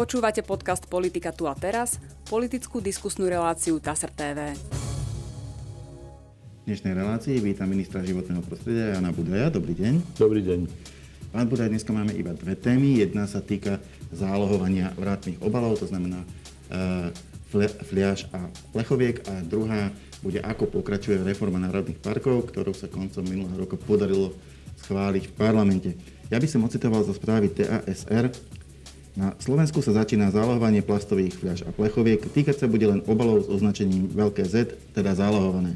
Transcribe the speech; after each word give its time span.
Počúvate 0.00 0.40
podcast 0.40 0.88
Politika 0.88 1.28
tu 1.28 1.44
a 1.44 1.52
teraz, 1.52 2.00
politickú 2.24 2.80
diskusnú 2.80 3.28
reláciu 3.28 3.76
TASR 3.76 4.08
TV. 4.08 4.56
V 6.56 6.62
dnešnej 6.64 6.96
relácii 6.96 7.36
vítam 7.36 7.68
ministra 7.68 8.00
životného 8.00 8.40
prostredia 8.40 8.96
Jana 8.96 9.12
Budaja. 9.12 9.52
Dobrý 9.52 9.76
deň. 9.76 10.16
Dobrý 10.16 10.40
deň. 10.40 10.60
Pán 11.36 11.52
Budaj, 11.52 11.68
dneska 11.68 11.92
máme 11.92 12.16
iba 12.16 12.32
dve 12.32 12.56
témy. 12.56 12.96
Jedna 12.96 13.28
sa 13.28 13.44
týka 13.44 13.76
zálohovania 14.08 14.96
vrátnych 14.96 15.36
obalov, 15.44 15.84
to 15.84 15.92
znamená 15.92 16.24
e, 16.24 17.12
fliaž 17.84 18.24
a 18.32 18.48
plechoviek 18.72 19.20
a 19.28 19.44
druhá 19.44 19.92
bude, 20.24 20.40
ako 20.40 20.80
pokračuje 20.80 21.20
reforma 21.20 21.60
národných 21.60 22.00
parkov, 22.00 22.48
ktorú 22.48 22.72
sa 22.72 22.88
koncom 22.88 23.20
minulého 23.28 23.68
roka 23.68 23.76
podarilo 23.76 24.32
schváliť 24.80 25.28
v 25.28 25.36
parlamente. 25.36 25.92
Ja 26.32 26.40
by 26.40 26.48
som 26.48 26.64
ocitoval 26.64 27.04
zo 27.04 27.12
správy 27.12 27.52
TASR. 27.52 28.32
Na 29.18 29.34
Slovensku 29.42 29.82
sa 29.82 29.90
začína 29.90 30.30
zálohovanie 30.30 30.86
plastových 30.86 31.34
fľaš 31.34 31.60
a 31.66 31.74
plechoviek. 31.74 32.22
Týkať 32.22 32.62
sa 32.62 32.66
bude 32.70 32.86
len 32.86 33.02
obalov 33.10 33.42
s 33.42 33.50
označením 33.50 34.06
veľké 34.14 34.46
Z, 34.46 34.78
teda 34.94 35.18
zálohované. 35.18 35.74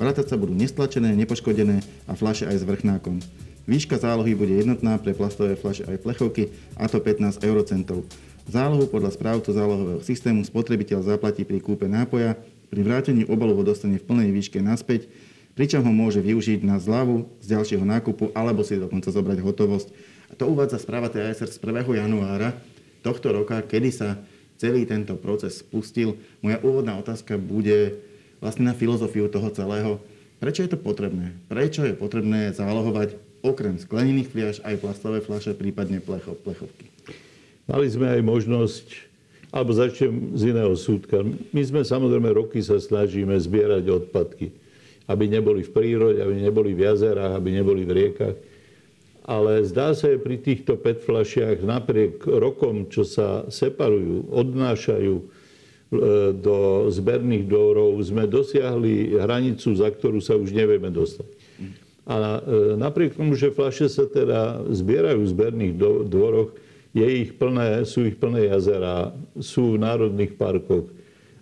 Vrátať 0.00 0.32
sa 0.32 0.40
budú 0.40 0.56
nestlačené, 0.56 1.12
nepoškodené 1.12 1.84
a 2.08 2.12
fľaše 2.16 2.48
aj 2.48 2.56
s 2.56 2.64
vrchnákom. 2.64 3.20
Výška 3.68 4.00
zálohy 4.00 4.32
bude 4.32 4.56
jednotná 4.56 4.96
pre 4.96 5.12
plastové 5.12 5.60
fľaše 5.60 5.84
aj 5.84 6.00
plechovky, 6.00 6.48
a 6.80 6.88
to 6.88 7.04
15 7.04 7.44
eurocentov. 7.44 8.08
Zálohu 8.48 8.88
podľa 8.88 9.12
správcu 9.12 9.52
zálohového 9.52 10.00
systému 10.00 10.40
spotrebiteľ 10.48 11.04
zaplatí 11.04 11.44
pri 11.44 11.60
kúpe 11.60 11.84
nápoja, 11.84 12.40
pri 12.72 12.80
vrátení 12.80 13.28
obalu 13.28 13.60
ho 13.60 13.62
dostane 13.62 14.00
v 14.00 14.06
plnej 14.08 14.32
výške 14.32 14.64
naspäť 14.64 15.12
pričom 15.54 15.84
ho 15.84 15.92
môže 15.92 16.22
využiť 16.22 16.62
na 16.64 16.80
zľavu 16.80 17.28
z 17.42 17.46
ďalšieho 17.52 17.84
nákupu 17.84 18.32
alebo 18.32 18.64
si 18.64 18.78
dokonca 18.78 19.10
zobrať 19.10 19.38
hotovosť. 19.42 19.88
To 20.38 20.44
uvádza 20.50 20.78
správa 20.78 21.10
TASR 21.10 21.50
z 21.50 21.58
1. 21.58 21.86
januára 21.96 22.54
tohto 23.00 23.32
roka, 23.32 23.58
kedy 23.64 23.90
sa 23.90 24.20
celý 24.60 24.84
tento 24.84 25.16
proces 25.16 25.64
spustil. 25.64 26.20
Moja 26.44 26.60
úvodná 26.60 27.00
otázka 27.00 27.40
bude 27.40 27.96
vlastne 28.38 28.68
na 28.68 28.74
filozofiu 28.76 29.26
toho 29.32 29.48
celého. 29.50 29.98
Prečo 30.38 30.64
je 30.64 30.70
to 30.72 30.78
potrebné? 30.80 31.36
Prečo 31.48 31.84
je 31.84 31.96
potrebné 31.96 32.52
zálohovať 32.52 33.16
okrem 33.40 33.80
sklenených 33.80 34.28
fliaž 34.28 34.56
aj 34.64 34.80
plastové 34.80 35.24
fľaše, 35.24 35.56
prípadne 35.56 36.00
plecho, 36.00 36.36
plechovky? 36.36 36.92
Mali 37.64 37.86
sme 37.88 38.18
aj 38.18 38.22
možnosť, 38.24 38.86
alebo 39.52 39.72
začnem 39.72 40.36
z 40.36 40.52
iného 40.52 40.72
súdka. 40.76 41.24
My 41.52 41.62
sme 41.64 41.80
samozrejme 41.84 42.28
roky 42.32 42.60
sa 42.60 42.76
snažíme 42.76 43.36
zbierať 43.36 43.84
odpadky 43.88 44.52
aby 45.10 45.26
neboli 45.26 45.66
v 45.66 45.74
prírode, 45.74 46.22
aby 46.22 46.38
neboli 46.38 46.70
v 46.70 46.86
jazerách, 46.86 47.34
aby 47.34 47.58
neboli 47.58 47.82
v 47.82 47.92
riekach. 47.98 48.36
Ale 49.24 49.64
zdá 49.68 49.92
sa, 49.92 50.16
že 50.16 50.22
pri 50.22 50.40
týchto 50.40 50.80
PET 50.80 51.04
fľašiach 51.04 51.60
napriek 51.60 52.24
rokom, 52.24 52.88
čo 52.88 53.04
sa 53.04 53.44
separujú, 53.52 54.32
odnášajú 54.32 55.14
e, 55.20 55.24
do 56.34 56.88
zberných 56.88 57.44
dvorov, 57.44 58.00
sme 58.00 58.24
dosiahli 58.24 59.20
hranicu, 59.20 59.76
za 59.76 59.92
ktorú 59.92 60.24
sa 60.24 60.40
už 60.40 60.56
nevieme 60.56 60.88
dostať. 60.88 61.28
A 62.08 62.16
e, 62.16 62.80
napriek 62.80 63.20
tomu, 63.20 63.36
že 63.36 63.52
fľaše 63.52 63.92
sa 63.92 64.08
teda 64.08 64.64
zbierajú 64.72 65.20
v 65.20 65.32
zberných 65.36 65.74
dvoroch, 66.08 66.50
je 66.90 67.06
ich 67.06 67.38
plné, 67.38 67.86
sú 67.86 68.08
ich 68.08 68.18
plné 68.18 68.50
jazera, 68.50 69.14
sú 69.38 69.78
v 69.78 69.82
národných 69.84 70.34
parkoch. 70.34 70.90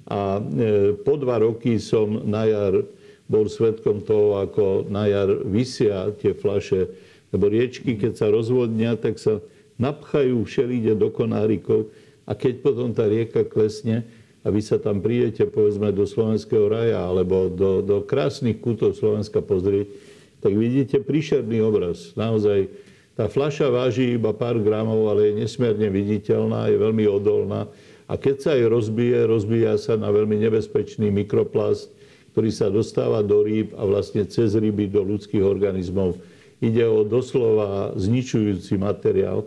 A 0.09 0.41
e, 0.41 0.97
po 1.05 1.17
dva 1.17 1.41
roky 1.41 1.81
som 1.81 2.25
na 2.27 2.45
jar 2.45 2.85
bol 3.29 3.45
svetkom 3.45 4.05
toho, 4.05 4.41
ako 4.41 4.89
na 4.89 5.05
jar 5.05 5.29
vysia 5.45 6.13
tie 6.17 6.33
flaše. 6.33 6.89
Lebo 7.35 7.49
riečky, 7.53 8.01
keď 8.01 8.13
sa 8.17 8.27
rozvodnia, 8.33 8.97
tak 8.97 9.21
sa 9.21 9.45
napchajú 9.77 10.43
všelide 10.43 10.97
do 10.99 11.13
konárikov 11.13 11.93
a 12.29 12.35
keď 12.35 12.55
potom 12.61 12.93
tá 12.93 13.07
rieka 13.09 13.47
klesne 13.47 14.05
a 14.43 14.53
vy 14.53 14.61
sa 14.65 14.81
tam 14.81 15.05
prídete, 15.05 15.45
povedzme, 15.45 15.93
do 15.93 16.09
Slovenského 16.09 16.67
raja 16.69 17.05
alebo 17.05 17.53
do, 17.53 17.85
do 17.85 17.97
krásnych 18.05 18.59
kútov 18.59 18.97
Slovenska 18.97 19.45
pozrieť, 19.45 19.93
tak 20.39 20.55
vidíte 20.55 21.03
príšerný 21.03 21.59
obraz. 21.63 22.15
Naozaj, 22.15 22.71
tá 23.19 23.27
fľaša 23.27 23.67
váži 23.75 24.15
iba 24.15 24.31
pár 24.31 24.63
gramov, 24.63 25.11
ale 25.11 25.35
je 25.35 25.43
nesmierne 25.43 25.91
viditeľná, 25.91 26.71
je 26.71 26.79
veľmi 26.79 27.05
odolná. 27.11 27.67
A 28.07 28.15
keď 28.15 28.37
sa 28.39 28.51
aj 28.55 28.71
rozbije, 28.71 29.19
rozbíja 29.27 29.75
sa 29.75 29.99
na 29.99 30.09
veľmi 30.09 30.39
nebezpečný 30.39 31.11
mikroplast, 31.11 31.91
ktorý 32.33 32.51
sa 32.55 32.71
dostáva 32.71 33.27
do 33.27 33.43
rýb 33.43 33.75
a 33.75 33.83
vlastne 33.83 34.23
cez 34.23 34.55
ryby 34.55 34.87
do 34.87 35.03
ľudských 35.03 35.43
organizmov. 35.43 36.15
Ide 36.59 36.85
o 36.87 37.07
doslova 37.07 37.95
zničujúci 37.95 38.75
materiál. 38.79 39.47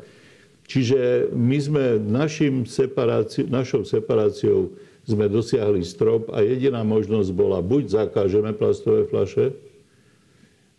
Čiže 0.64 1.28
my 1.36 1.58
sme 1.60 1.86
našim 2.00 2.64
separáci- 2.64 3.52
našou 3.52 3.84
separáciou 3.84 4.72
sme 5.04 5.28
dosiahli 5.28 5.84
strop 5.84 6.32
a 6.32 6.40
jediná 6.40 6.86
možnosť 6.88 7.30
bola, 7.36 7.60
buď 7.60 8.08
zakážeme 8.08 8.56
plastové 8.56 9.04
flaše 9.10 9.52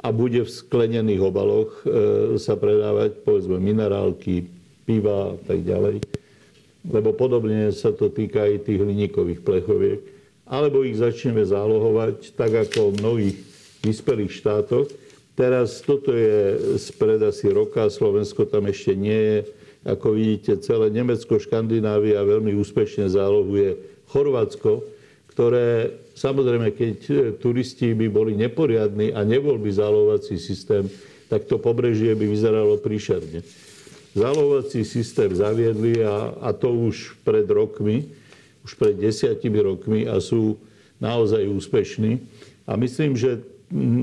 a 0.01 0.09
bude 0.09 0.41
v 0.41 0.51
sklenených 0.51 1.21
obaloch 1.21 1.85
e, 1.85 2.41
sa 2.41 2.57
predávať, 2.57 3.21
povedzme, 3.23 3.61
minerálky, 3.61 4.49
piva 4.89 5.35
a 5.35 5.39
tak 5.45 5.63
ďalej. 5.63 6.01
Lebo 6.89 7.13
podobne 7.15 7.71
sa 7.71 7.93
to 7.93 8.09
týka 8.09 8.49
aj 8.49 8.67
tých 8.67 8.81
hliníkových 8.81 9.45
plechoviek 9.45 10.01
alebo 10.53 10.85
ich 10.85 11.01
začneme 11.01 11.41
zálohovať, 11.47 12.37
tak 12.37 12.53
ako 12.69 12.93
v 12.93 12.99
mnohých 13.01 13.37
vyspelých 13.81 14.33
štátoch. 14.37 14.85
Teraz 15.33 15.81
toto 15.81 16.13
je 16.13 16.77
spred 16.77 17.21
asi 17.25 17.49
roka, 17.49 17.89
Slovensko 17.89 18.45
tam 18.45 18.69
ešte 18.69 18.93
nie 18.93 19.17
je. 19.17 19.39
Ako 19.83 20.15
vidíte, 20.15 20.61
celé 20.63 20.93
Nemecko, 20.95 21.43
Škandinávia 21.43 22.23
veľmi 22.23 22.55
úspešne 22.55 23.11
zálohuje 23.11 23.81
Chorvátsko, 24.13 24.87
ktoré 25.33 25.97
samozrejme, 26.15 26.71
keď 26.77 26.97
turisti 27.41 27.91
by 27.97 28.07
boli 28.13 28.37
neporiadni 28.37 29.11
a 29.11 29.25
nebol 29.27 29.59
by 29.59 29.73
zálohovací 29.73 30.39
systém, 30.39 30.87
tak 31.27 31.49
to 31.49 31.57
pobrežie 31.59 32.13
by 32.15 32.29
vyzeralo 32.29 32.79
príšerne. 32.79 33.43
Zálohovací 34.13 34.85
systém 34.85 35.33
zaviedli 35.33 36.05
a, 36.05 36.37
a 36.45 36.53
to 36.53 36.69
už 36.69 37.17
pred 37.25 37.49
rokmi 37.49 38.13
už 38.63 38.79
pred 38.79 38.95
desiatimi 38.95 39.59
rokmi 39.59 40.07
a 40.07 40.23
sú 40.23 40.59
naozaj 41.03 41.51
úspešní. 41.51 42.23
A 42.67 42.79
myslím, 42.79 43.19
že 43.19 43.43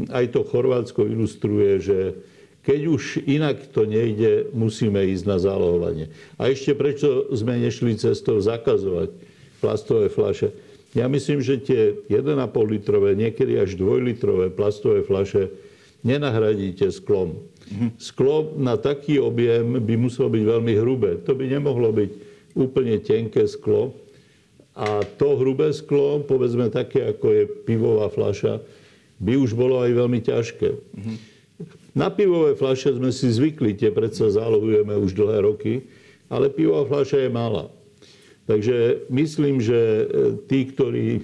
aj 0.09 0.25
to 0.33 0.41
Chorvátsko 0.45 1.05
ilustruje, 1.05 1.71
že 1.79 1.97
keď 2.65 2.79
už 2.85 3.03
inak 3.25 3.71
to 3.71 3.87
nejde, 3.87 4.51
musíme 4.51 4.99
ísť 4.99 5.25
na 5.25 5.37
zálohovanie. 5.39 6.11
A 6.35 6.51
ešte 6.51 6.75
prečo 6.75 7.31
sme 7.31 7.57
nešli 7.57 7.95
cestou 7.95 8.37
zakazovať 8.43 9.15
plastové 9.63 10.11
fľaše? 10.11 10.51
Ja 10.93 11.05
myslím, 11.05 11.39
že 11.39 11.61
tie 11.61 11.81
1,5 12.09 12.35
litrové, 12.65 13.13
niekedy 13.13 13.57
až 13.57 13.77
2 13.77 14.09
litrové 14.09 14.49
plastové 14.49 15.05
fľaše 15.05 15.49
nenahradíte 16.01 16.89
sklom. 16.89 17.39
Mhm. 17.69 17.87
Sklo 18.01 18.57
na 18.57 18.75
taký 18.75 19.21
objem 19.21 19.79
by 19.79 19.95
muselo 19.95 20.27
byť 20.33 20.43
veľmi 20.43 20.73
hrubé. 20.77 21.21
To 21.23 21.37
by 21.37 21.45
nemohlo 21.45 21.93
byť 21.93 22.11
úplne 22.57 22.97
tenké 22.99 23.45
sklo, 23.45 23.93
a 24.79 25.03
to 25.03 25.35
hrubé 25.35 25.75
sklo, 25.75 26.23
povedzme 26.23 26.71
také, 26.71 27.03
ako 27.03 27.27
je 27.35 27.43
pivová 27.67 28.07
fľaša, 28.07 28.63
by 29.19 29.33
už 29.35 29.53
bolo 29.53 29.83
aj 29.83 29.91
veľmi 29.93 30.19
ťažké. 30.23 30.69
Na 31.93 32.07
pivové 32.07 32.55
fľaše 32.55 32.95
sme 32.95 33.11
si 33.11 33.27
zvykli, 33.27 33.75
tie 33.75 33.91
predsa 33.91 34.31
zálohujeme 34.31 34.95
už 34.95 35.11
dlhé 35.11 35.43
roky, 35.43 35.73
ale 36.31 36.47
pivová 36.47 36.87
fľaša 36.87 37.27
je 37.27 37.29
malá. 37.31 37.65
Takže 38.49 39.05
myslím, 39.13 39.61
že 39.61 39.77
e, 39.77 40.03
tí, 40.49 40.65
ktorí 40.73 41.21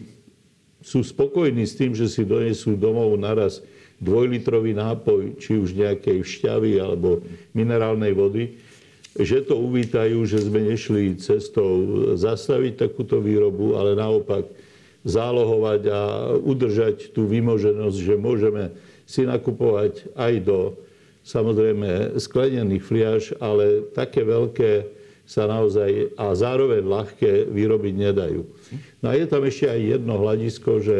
sú 0.86 1.02
spokojní 1.02 1.66
s 1.66 1.74
tým, 1.74 1.98
že 1.98 2.06
si 2.06 2.22
donesú 2.22 2.78
domov 2.78 3.18
naraz 3.18 3.66
dvojlitrový 3.98 4.78
nápoj, 4.78 5.42
či 5.42 5.58
už 5.58 5.74
nejakej 5.74 6.22
šťavy 6.22 6.78
alebo 6.78 7.26
minerálnej 7.58 8.14
vody, 8.14 8.62
že 9.16 9.42
to 9.48 9.58
uvítajú, 9.58 10.28
že 10.28 10.44
sme 10.44 10.70
nešli 10.70 11.16
cestou 11.18 12.14
zastaviť 12.20 12.86
takúto 12.86 13.24
výrobu, 13.24 13.80
ale 13.80 13.96
naopak 13.96 14.46
zálohovať 15.06 15.82
a 15.94 16.02
udržať 16.42 17.14
tú 17.14 17.30
vymoženosť, 17.30 17.98
že 18.02 18.16
môžeme 18.18 18.74
si 19.06 19.22
nakupovať 19.24 20.10
aj 20.18 20.34
do 20.42 20.60
samozrejme 21.22 22.18
sklenených 22.18 22.84
fliaž, 22.84 23.34
ale 23.38 23.86
také 23.94 24.26
veľké 24.26 24.72
sa 25.26 25.50
naozaj 25.50 26.14
a 26.22 26.34
zároveň 26.38 26.86
ľahké 26.86 27.50
vyrobiť 27.50 27.94
nedajú. 27.98 28.46
No 29.02 29.10
a 29.10 29.18
je 29.18 29.26
tam 29.26 29.42
ešte 29.42 29.66
aj 29.70 29.82
jedno 29.82 30.22
hľadisko, 30.22 30.72
že 30.86 30.98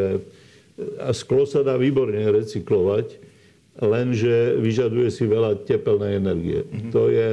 sklo 1.14 1.46
sa 1.46 1.62
dá 1.62 1.78
výborne 1.78 2.18
recyklovať, 2.18 3.22
lenže 3.78 4.58
vyžaduje 4.58 5.08
si 5.14 5.30
veľa 5.30 5.62
tepelnej 5.62 6.18
energie. 6.18 6.62
Mm-hmm. 6.62 6.90
To 6.90 7.02
je 7.10 7.30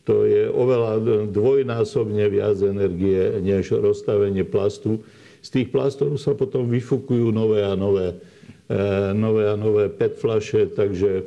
to 0.00 0.26
je 0.26 0.48
oveľa 0.50 0.98
dvojnásobne 1.30 2.24
viac 2.32 2.58
energie 2.64 3.38
než 3.44 3.70
rozstavenie 3.70 4.42
plastu. 4.42 5.04
Z 5.40 5.48
tých 5.50 5.68
plastov 5.72 6.16
sa 6.20 6.36
potom 6.36 6.68
vyfukujú 6.68 7.32
nové 7.32 7.64
a 7.64 7.72
nové, 7.72 8.20
e, 8.68 8.76
nové, 9.16 9.48
a 9.48 9.56
nové 9.56 9.88
PET 9.88 10.20
flaše, 10.20 10.68
takže 10.68 11.10
e, 11.20 11.22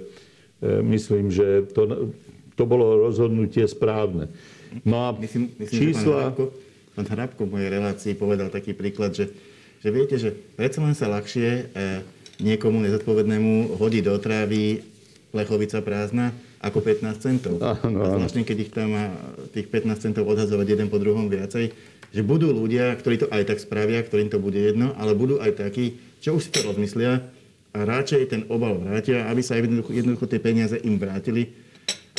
myslím, 0.85 1.33
že 1.33 1.65
to, 1.73 2.13
to 2.53 2.63
bolo 2.69 3.09
rozhodnutie 3.09 3.65
správne. 3.65 4.29
No 4.85 5.09
a 5.09 5.17
Myslím, 5.17 5.49
myslím 5.57 5.79
čísla... 5.93 6.01
že 6.01 6.05
pán 6.05 6.21
Hrabko, 6.21 6.45
pán 6.93 7.07
Hrabko 7.09 7.41
v 7.45 7.53
mojej 7.57 7.69
relácii 7.69 8.13
povedal 8.13 8.49
taký 8.53 8.73
príklad, 8.77 9.17
že, 9.17 9.33
že 9.81 9.89
viete, 9.89 10.15
že 10.21 10.33
predsa 10.33 10.81
len 10.81 10.93
sa 10.93 11.09
ľahšie 11.09 11.49
e, 11.49 11.63
niekomu 12.41 12.81
nezodpovednému 12.81 13.77
hodí 13.77 14.01
do 14.01 14.13
trávy 14.17 14.81
plechovica 15.33 15.81
prázdna 15.81 16.33
ako 16.63 16.79
15 16.79 17.19
centov. 17.19 17.59
Áno, 17.59 17.99
áno. 17.99 18.23
zvláštne, 18.23 18.47
keď 18.47 18.57
ich 18.63 18.71
tam 18.71 18.95
má 18.95 19.11
tých 19.51 19.67
15 19.67 19.99
centov 19.99 20.23
odhazovať 20.31 20.79
jeden 20.79 20.87
po 20.87 20.95
druhom 20.95 21.27
viacej, 21.27 21.75
že 22.13 22.21
budú 22.23 22.55
ľudia, 22.55 22.95
ktorí 22.95 23.19
to 23.19 23.27
aj 23.27 23.51
tak 23.51 23.59
spravia, 23.59 23.99
ktorým 23.99 24.31
to 24.31 24.39
bude 24.39 24.55
jedno, 24.55 24.95
ale 24.95 25.11
budú 25.11 25.43
aj 25.43 25.59
takí, 25.59 25.99
čo 26.23 26.39
už 26.39 26.47
si 26.47 26.49
to 26.55 26.63
rozmyslia 26.63 27.19
a 27.73 27.79
radšej 27.83 28.31
ten 28.31 28.41
obal 28.47 28.79
vrátia, 28.79 29.27
aby 29.27 29.41
sa 29.41 29.59
jednoducho, 29.59 29.91
jednoducho 29.91 30.25
tie 30.29 30.39
peniaze 30.39 30.77
im 30.85 30.95
vrátili, 30.95 31.51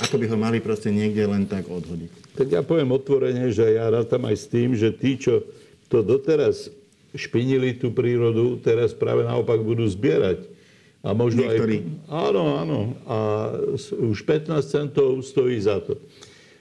ako 0.02 0.18
by 0.18 0.26
ho 0.26 0.36
mali 0.36 0.58
proste 0.58 0.90
niekde 0.90 1.22
len 1.24 1.46
tak 1.46 1.70
odhodiť. 1.70 2.34
Tak 2.34 2.50
ja 2.50 2.66
poviem 2.66 2.90
otvorene, 2.90 3.54
že 3.54 3.78
ja 3.78 3.86
rátam 3.86 4.26
aj 4.26 4.36
s 4.36 4.46
tým, 4.50 4.74
že 4.74 4.90
tí, 4.90 5.14
čo 5.14 5.46
to 5.86 6.02
doteraz 6.02 6.74
špinili 7.14 7.78
tú 7.78 7.94
prírodu, 7.94 8.58
teraz 8.58 8.90
práve 8.90 9.22
naopak 9.22 9.62
budú 9.62 9.86
zbierať. 9.86 10.50
A 11.04 11.12
možno 11.12 11.44
Niektorí. 11.44 11.84
Aj, 12.08 12.32
áno, 12.32 12.44
áno. 12.56 12.80
A 13.04 13.16
už 14.00 14.24
15 14.24 14.56
centov 14.64 15.20
stojí 15.20 15.60
za 15.60 15.84
to. 15.84 16.00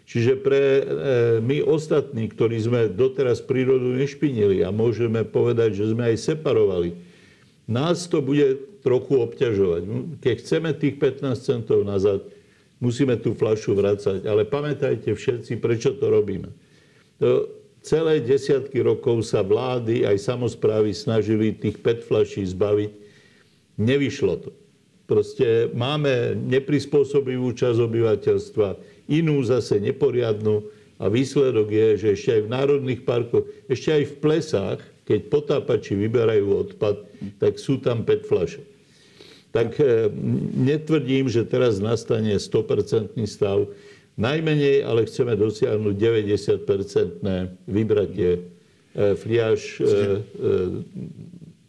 Čiže 0.04 0.44
pre 0.44 0.62
e, 0.62 0.84
my 1.40 1.63
ostatní, 1.63 2.28
ktorí 2.28 2.60
sme 2.60 2.92
doteraz 2.92 3.40
prírodu 3.40 3.95
nešpinili 3.95 4.60
a 4.62 4.69
môžeme 4.69 5.24
povedať, 5.24 5.80
že 5.80 5.95
sme 5.95 6.12
aj 6.12 6.18
separovali, 6.19 6.92
nás 7.72 8.04
to 8.12 8.19
bude 8.19 8.60
trochu 8.84 9.24
obťažovať. 9.24 9.81
Keď 10.19 10.36
chceme 10.44 10.69
tých 10.75 11.00
15 11.00 11.40
centov 11.40 11.88
nazad, 11.88 12.19
musíme 12.84 13.16
tú 13.16 13.31
fľašu 13.31 13.80
vracať. 13.80 14.28
Ale 14.28 14.44
pamätajte 14.44 15.16
všetci, 15.16 15.63
prečo 15.63 15.95
to 15.95 16.12
robíme. 16.12 16.51
To 17.24 17.48
celé 17.80 18.19
desiatky 18.19 18.84
rokov 18.84 19.24
sa 19.24 19.40
vlády 19.40 20.04
aj 20.04 20.19
samozprávy 20.19 20.92
snažili 20.92 21.56
tých 21.56 21.80
PET 21.80 22.04
fľaší 22.04 22.44
zbaviť. 22.51 22.92
Nevyšlo 23.78 24.34
to. 24.38 24.52
Proste 25.04 25.68
máme 25.75 26.38
neprispôsobivú 26.48 27.52
časť 27.52 27.78
obyvateľstva, 27.78 28.68
inú 29.12 29.44
zase 29.44 29.84
neporiadnu 29.84 30.64
a 31.02 31.12
výsledok 31.12 31.68
je, 31.68 31.88
že 32.00 32.08
ešte 32.16 32.30
aj 32.40 32.42
v 32.48 32.54
národných 32.54 33.02
parkoch, 33.04 33.46
ešte 33.68 33.90
aj 33.92 34.04
v 34.08 34.16
plesách, 34.24 34.80
keď 35.04 35.20
potápači 35.28 36.00
vyberajú 36.00 36.48
odpad, 36.64 37.04
tak 37.44 37.60
sú 37.60 37.84
tam 37.84 38.08
PET 38.08 38.24
fľaše. 38.24 38.64
Tak 39.52 39.76
e, 39.78 40.08
netvrdím, 40.56 41.28
že 41.28 41.44
teraz 41.44 41.84
nastane 41.84 42.40
100% 42.40 43.14
stav. 43.28 43.68
Najmenej, 44.16 44.86
ale 44.86 45.10
chceme 45.10 45.36
dosiahnuť 45.36 45.94
90% 46.00 47.68
vybratie 47.68 48.31
e, 48.40 48.42
fliaž. 49.19 49.84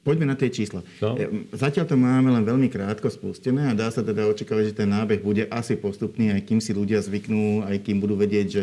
Poďme 0.05 0.29
na 0.29 0.37
tie 0.37 0.53
čísla. 0.53 0.85
No. 1.01 1.17
E, 1.17 1.49
Zatiaľ 1.56 1.89
to 1.89 1.97
máme 1.97 2.29
len 2.29 2.45
veľmi 2.45 2.69
krátko 2.69 3.09
spustené 3.09 3.73
a 3.73 3.77
dá 3.77 3.89
sa 3.89 4.05
teda 4.05 4.29
očakávať, 4.29 4.77
že 4.77 4.79
ten 4.85 4.93
nábeh 4.93 5.25
bude 5.25 5.49
asi 5.49 5.81
postupný, 5.81 6.29
aj 6.37 6.45
kým 6.45 6.61
si 6.61 6.77
ľudia 6.77 7.01
zvyknú, 7.01 7.65
aj 7.65 7.81
kým 7.81 8.05
budú 8.05 8.21
vedieť, 8.21 8.47
že 8.53 8.62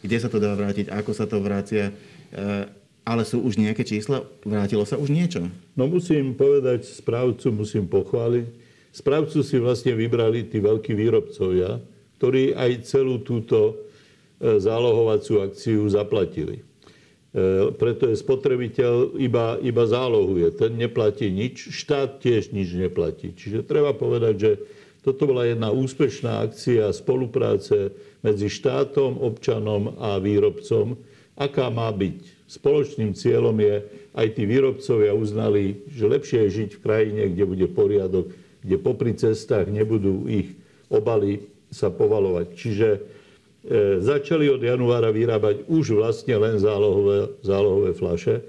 kde 0.00 0.16
sa 0.16 0.32
to 0.32 0.40
dá 0.40 0.56
vrátiť, 0.56 0.88
ako 0.88 1.12
sa 1.12 1.28
to 1.28 1.44
vrácia. 1.44 1.92
E, 2.32 2.72
Ale 3.08 3.24
sú 3.24 3.40
už 3.40 3.56
nejaké 3.56 3.88
čísla? 3.88 4.20
Vrátilo 4.44 4.84
sa 4.84 5.00
už 5.00 5.08
niečo? 5.08 5.48
No 5.76 5.88
musím 5.88 6.36
povedať, 6.36 6.84
správcu 6.84 7.52
musím 7.52 7.88
pochváliť. 7.88 8.46
Správcu 8.92 9.40
si 9.44 9.56
vlastne 9.60 9.96
vybrali 9.96 10.44
tí 10.44 10.60
veľkí 10.60 10.92
výrobcovia, 10.92 11.80
ktorí 12.20 12.52
aj 12.52 12.84
celú 12.84 13.20
túto 13.24 13.76
e, 14.40 14.60
zálohovaciu 14.60 15.40
akciu 15.44 15.88
zaplatili. 15.88 16.67
E, 17.38 17.70
Preto 17.78 18.10
je 18.10 18.18
spotrebiteľ 18.18 19.14
iba, 19.22 19.54
iba 19.62 19.84
zálohuje. 19.86 20.58
Ten 20.58 20.74
neplatí 20.74 21.30
nič, 21.30 21.70
štát 21.70 22.18
tiež 22.18 22.50
nič 22.50 22.74
neplatí. 22.74 23.30
Čiže 23.30 23.62
treba 23.62 23.94
povedať, 23.94 24.34
že 24.34 24.50
toto 25.06 25.30
bola 25.30 25.46
jedna 25.46 25.70
úspešná 25.70 26.42
akcia 26.50 26.90
spolupráce 26.90 27.94
medzi 28.26 28.50
štátom, 28.50 29.22
občanom 29.22 29.94
a 30.02 30.18
výrobcom, 30.18 30.98
aká 31.38 31.70
má 31.70 31.86
byť. 31.94 32.50
Spoločným 32.50 33.14
cieľom 33.14 33.54
je, 33.62 33.86
aj 34.18 34.26
tí 34.34 34.42
výrobcovia 34.42 35.14
uznali, 35.14 35.86
že 35.94 36.10
lepšie 36.10 36.38
je 36.48 36.56
žiť 36.64 36.70
v 36.74 36.82
krajine, 36.82 37.22
kde 37.30 37.44
bude 37.46 37.66
poriadok, 37.70 38.34
kde 38.66 38.76
popri 38.82 39.14
cestách 39.14 39.70
nebudú 39.70 40.26
ich 40.26 40.58
obaly 40.90 41.46
sa 41.70 41.92
povalovať. 41.92 42.46
Čiže 42.58 42.88
začali 44.00 44.48
od 44.48 44.64
januára 44.64 45.12
vyrábať 45.12 45.68
už 45.68 46.00
vlastne 46.00 46.34
len 46.40 46.56
zálohové, 46.56 47.36
zálohové 47.44 47.92
flaše, 47.92 48.40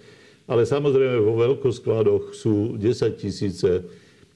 ale 0.49 0.65
samozrejme 0.65 1.21
vo 1.21 1.35
veľkoskladoch 1.37 2.33
sú 2.33 2.79
10 2.79 3.21
tisíce 3.21 3.85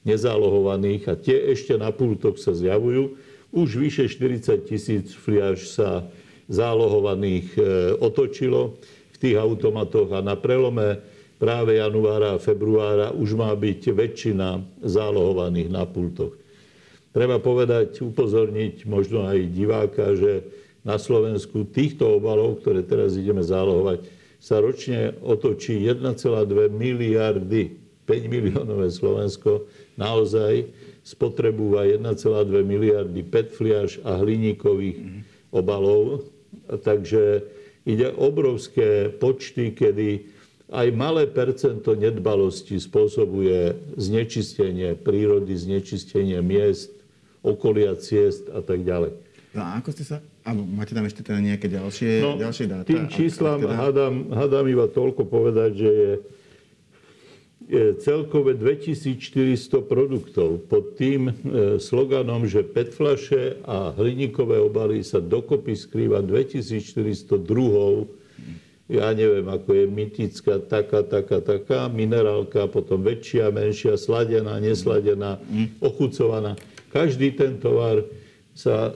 nezálohovaných 0.04 1.02
a 1.10 1.14
tie 1.16 1.50
ešte 1.50 1.74
na 1.74 1.90
pultoch 1.90 2.36
sa 2.36 2.52
zjavujú. 2.52 3.16
Už 3.50 3.80
vyše 3.80 4.06
40 4.06 4.68
tisíc 4.68 5.16
fliaž 5.16 5.64
sa 5.66 6.04
zálohovaných 6.46 7.46
e, 7.56 7.60
otočilo 7.98 8.76
v 9.10 9.16
tých 9.16 9.36
automatoch 9.40 10.12
a 10.12 10.20
na 10.20 10.36
prelome 10.36 11.00
práve 11.40 11.80
januára 11.80 12.36
a 12.36 12.42
februára 12.42 13.10
už 13.16 13.34
má 13.34 13.50
byť 13.56 13.80
väčšina 13.90 14.48
zálohovaných 14.84 15.68
na 15.72 15.88
pultoch. 15.88 16.36
Treba 17.14 17.38
povedať, 17.38 18.02
upozorniť 18.02 18.90
možno 18.90 19.24
aj 19.24 19.38
diváka, 19.54 20.18
že 20.18 20.42
na 20.84 21.00
Slovensku 21.00 21.64
týchto 21.72 22.20
obalov, 22.20 22.60
ktoré 22.60 22.84
teraz 22.84 23.16
ideme 23.16 23.40
zálohovať, 23.40 24.04
sa 24.36 24.60
ročne 24.60 25.16
otočí 25.24 25.80
1,2 25.88 26.68
miliardy. 26.68 27.80
5 28.04 28.28
miliónové 28.28 28.92
Slovensko 28.92 29.64
naozaj 29.96 30.68
spotrebúva 31.00 31.88
1,2 31.88 32.60
miliardy 32.60 33.24
PET 33.24 33.48
fliaž 33.56 33.96
a 34.04 34.20
hliníkových 34.20 35.24
obalov. 35.48 36.28
Takže 36.68 37.48
ide 37.88 38.12
obrovské 38.12 39.08
počty, 39.08 39.72
kedy 39.72 40.28
aj 40.68 40.88
malé 40.92 41.24
percento 41.24 41.96
nedbalosti 41.96 42.76
spôsobuje 42.76 43.72
znečistenie 43.96 45.00
prírody, 45.00 45.56
znečistenie 45.56 46.44
miest, 46.44 46.92
okolia 47.40 47.96
ciest 47.96 48.52
a 48.52 48.60
tak 48.60 48.84
ďalej. 48.84 49.16
No 49.56 49.64
a 49.64 49.80
ako 49.80 49.88
ste 49.96 50.04
sa... 50.04 50.16
A 50.44 50.52
máte 50.52 50.92
tam 50.92 51.08
ešte 51.08 51.24
teda 51.24 51.40
nejaké 51.40 51.66
ďalšie, 51.66 52.10
No, 52.20 52.36
ďalšie 52.36 52.64
dáta? 52.68 52.84
tým 52.84 53.08
Ak- 53.08 53.12
číslam 53.12 53.58
ak 53.58 53.64
teda- 53.64 53.76
hádam, 53.80 54.14
hádam 54.28 54.64
iba 54.68 54.84
toľko 54.84 55.24
povedať, 55.24 55.70
že 55.74 55.90
je, 55.90 56.12
je 57.64 57.84
celkové 57.96 58.52
2400 58.52 59.24
produktov 59.80 60.68
pod 60.68 60.94
tým 60.94 61.32
e, 61.32 61.34
sloganom, 61.80 62.44
že 62.44 62.60
PET 62.60 62.92
flaše 62.92 63.56
a 63.64 63.96
hliníkové 63.96 64.60
obaly 64.60 65.00
sa 65.00 65.16
dokopy 65.16 65.72
skrýva 65.72 66.20
2400 66.20 67.40
druhov 67.40 68.12
ja 68.84 69.16
neviem, 69.16 69.48
ako 69.48 69.70
je 69.72 69.84
mytická, 69.88 70.60
taká, 70.60 71.00
taká, 71.00 71.40
taká, 71.40 71.88
minerálka, 71.88 72.68
potom 72.68 73.00
väčšia, 73.00 73.48
menšia, 73.48 73.96
sladená, 73.96 74.60
nesladená, 74.60 75.40
ochucovaná. 75.80 76.52
Každý 76.92 77.32
ten 77.32 77.56
tovar 77.56 78.04
sa, 78.52 78.92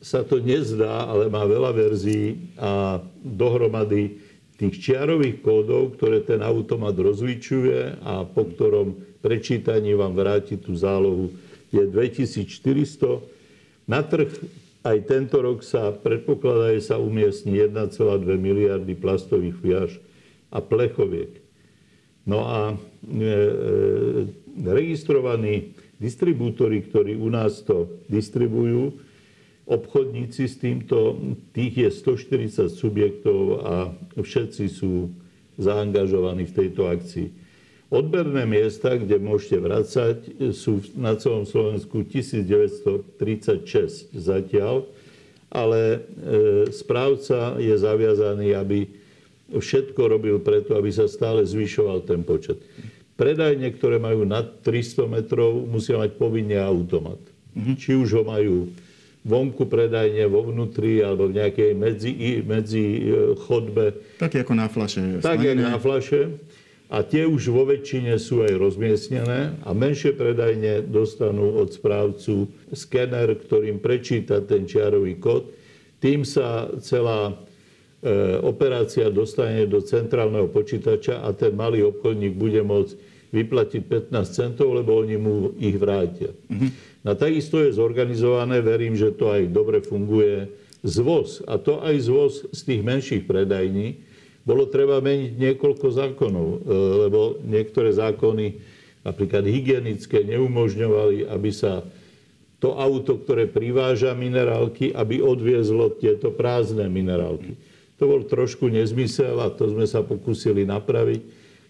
sa 0.00 0.24
to 0.24 0.40
nezdá, 0.40 1.04
ale 1.04 1.28
má 1.28 1.44
veľa 1.44 1.76
verzií 1.76 2.56
a 2.56 3.04
dohromady 3.20 4.16
tých 4.56 4.80
čiarových 4.80 5.40
kódov, 5.44 5.96
ktoré 5.96 6.24
ten 6.24 6.40
automat 6.40 6.96
rozličuje 6.96 8.00
a 8.04 8.24
po 8.24 8.48
ktorom 8.48 8.96
prečítaní 9.20 9.92
vám 9.96 10.16
vráti 10.16 10.56
tú 10.56 10.72
zálohu, 10.76 11.32
je 11.72 11.84
2400. 11.84 13.24
Na 13.88 14.00
trh 14.04 14.28
aj 14.80 14.96
tento 15.04 15.36
rok 15.44 15.60
sa 15.60 15.92
predpokladá, 15.92 16.72
že 16.72 16.92
sa 16.92 16.96
umiestni 16.96 17.60
1,2 17.60 18.00
miliardy 18.36 18.96
plastových 18.96 19.56
fliaž 19.60 19.90
a 20.48 20.64
plechoviek. 20.64 21.36
No 22.24 22.48
a 22.48 22.72
e, 22.72 22.76
e, 23.20 23.28
registrovaní 24.64 25.76
distribútory, 26.00 26.84
ktorí 26.88 27.16
u 27.16 27.28
nás 27.28 27.60
to 27.60 28.00
distribujú, 28.08 28.96
obchodníci 29.70 30.50
s 30.50 30.58
týmto, 30.58 31.14
tých 31.54 31.86
je 31.86 31.88
140 31.94 32.74
subjektov 32.74 33.62
a 33.62 33.74
všetci 34.18 34.66
sú 34.66 35.14
zaangažovaní 35.62 36.50
v 36.50 36.56
tejto 36.58 36.90
akcii. 36.90 37.30
Odberné 37.90 38.46
miesta, 38.46 38.94
kde 38.98 39.18
môžete 39.18 39.58
vracať, 39.62 40.16
sú 40.54 40.80
na 40.94 41.16
celom 41.18 41.46
Slovensku 41.46 42.04
1936 42.06 44.14
zatiaľ, 44.14 44.86
ale 45.50 45.80
e, 45.82 45.98
správca 46.70 47.58
je 47.58 47.74
zaviazaný, 47.74 48.54
aby 48.54 48.86
všetko 49.50 50.06
robil 50.06 50.38
preto, 50.38 50.78
aby 50.78 50.94
sa 50.94 51.10
stále 51.10 51.42
zvyšoval 51.42 52.06
ten 52.06 52.22
počet. 52.22 52.62
Predajne, 53.18 53.74
ktoré 53.74 53.98
majú 53.98 54.22
nad 54.22 54.62
300 54.62 55.10
metrov, 55.10 55.66
musia 55.66 55.98
mať 55.98 56.14
povinne 56.14 56.62
automat. 56.62 57.18
Či 57.58 57.98
už 57.98 58.14
ho 58.16 58.22
majú 58.22 58.70
vonku 59.20 59.68
predajne, 59.68 60.24
vo 60.32 60.48
vnútri 60.48 61.04
alebo 61.04 61.28
v 61.28 61.44
nejakej 61.44 61.70
medzi, 61.76 62.12
medzi 62.40 62.84
e, 62.84 63.00
chodbe. 63.36 63.92
Tak 64.16 64.32
ako 64.32 64.52
na 64.56 64.66
flaše. 64.72 65.20
Tak 65.20 65.44
ako 65.44 65.60
na 65.60 65.76
flaše. 65.76 66.22
A 66.90 67.06
tie 67.06 67.22
už 67.22 67.54
vo 67.54 67.62
väčšine 67.70 68.18
sú 68.18 68.42
aj 68.42 68.58
rozmiestnené 68.58 69.62
a 69.62 69.70
menšie 69.70 70.10
predajne 70.10 70.90
dostanú 70.90 71.62
od 71.62 71.70
správcu 71.70 72.50
skener, 72.74 73.30
ktorým 73.38 73.78
prečíta 73.78 74.42
ten 74.42 74.66
čiarový 74.66 75.14
kód. 75.22 75.54
Tým 76.02 76.26
sa 76.26 76.66
celá 76.82 77.30
e, 77.30 77.34
operácia 78.42 79.06
dostane 79.12 79.68
do 79.70 79.84
centrálneho 79.84 80.50
počítača 80.50 81.22
a 81.22 81.30
ten 81.30 81.54
malý 81.54 81.86
obchodník 81.86 82.34
bude 82.34 82.58
môcť 82.64 82.92
vyplatiť 83.30 84.10
15 84.10 84.10
centov, 84.26 84.74
lebo 84.74 84.98
oni 84.98 85.14
mu 85.14 85.54
ich 85.62 85.78
vrátia. 85.78 86.34
Mm-hmm. 86.50 86.70
No 87.00 87.16
takisto 87.16 87.64
je 87.64 87.72
zorganizované, 87.72 88.60
verím, 88.60 88.92
že 88.92 89.16
to 89.16 89.32
aj 89.32 89.48
dobre 89.48 89.80
funguje, 89.80 90.52
zvoz. 90.84 91.44
A 91.44 91.60
to 91.60 91.80
aj 91.80 91.96
zvoz 92.00 92.32
z 92.52 92.60
tých 92.64 92.82
menších 92.84 93.22
predajní. 93.28 94.00
Bolo 94.44 94.68
treba 94.68 95.00
meniť 95.04 95.36
niekoľko 95.36 95.86
zákonov, 95.92 96.48
e, 96.48 96.58
lebo 97.08 97.20
niektoré 97.44 97.92
zákony, 97.92 98.56
napríklad 99.04 99.44
hygienické, 99.44 100.24
neumožňovali, 100.24 101.28
aby 101.28 101.50
sa 101.52 101.84
to 102.60 102.76
auto, 102.76 103.16
ktoré 103.16 103.48
priváža 103.48 104.12
minerálky, 104.12 104.92
aby 104.92 105.24
odviezlo 105.24 105.96
tieto 105.96 106.28
prázdne 106.32 106.88
minerálky. 106.92 107.56
To 107.96 108.08
bol 108.08 108.24
trošku 108.24 108.68
nezmysel 108.68 109.40
a 109.40 109.52
to 109.52 109.72
sme 109.72 109.84
sa 109.84 110.04
pokúsili 110.04 110.64
napraviť. 110.68 111.20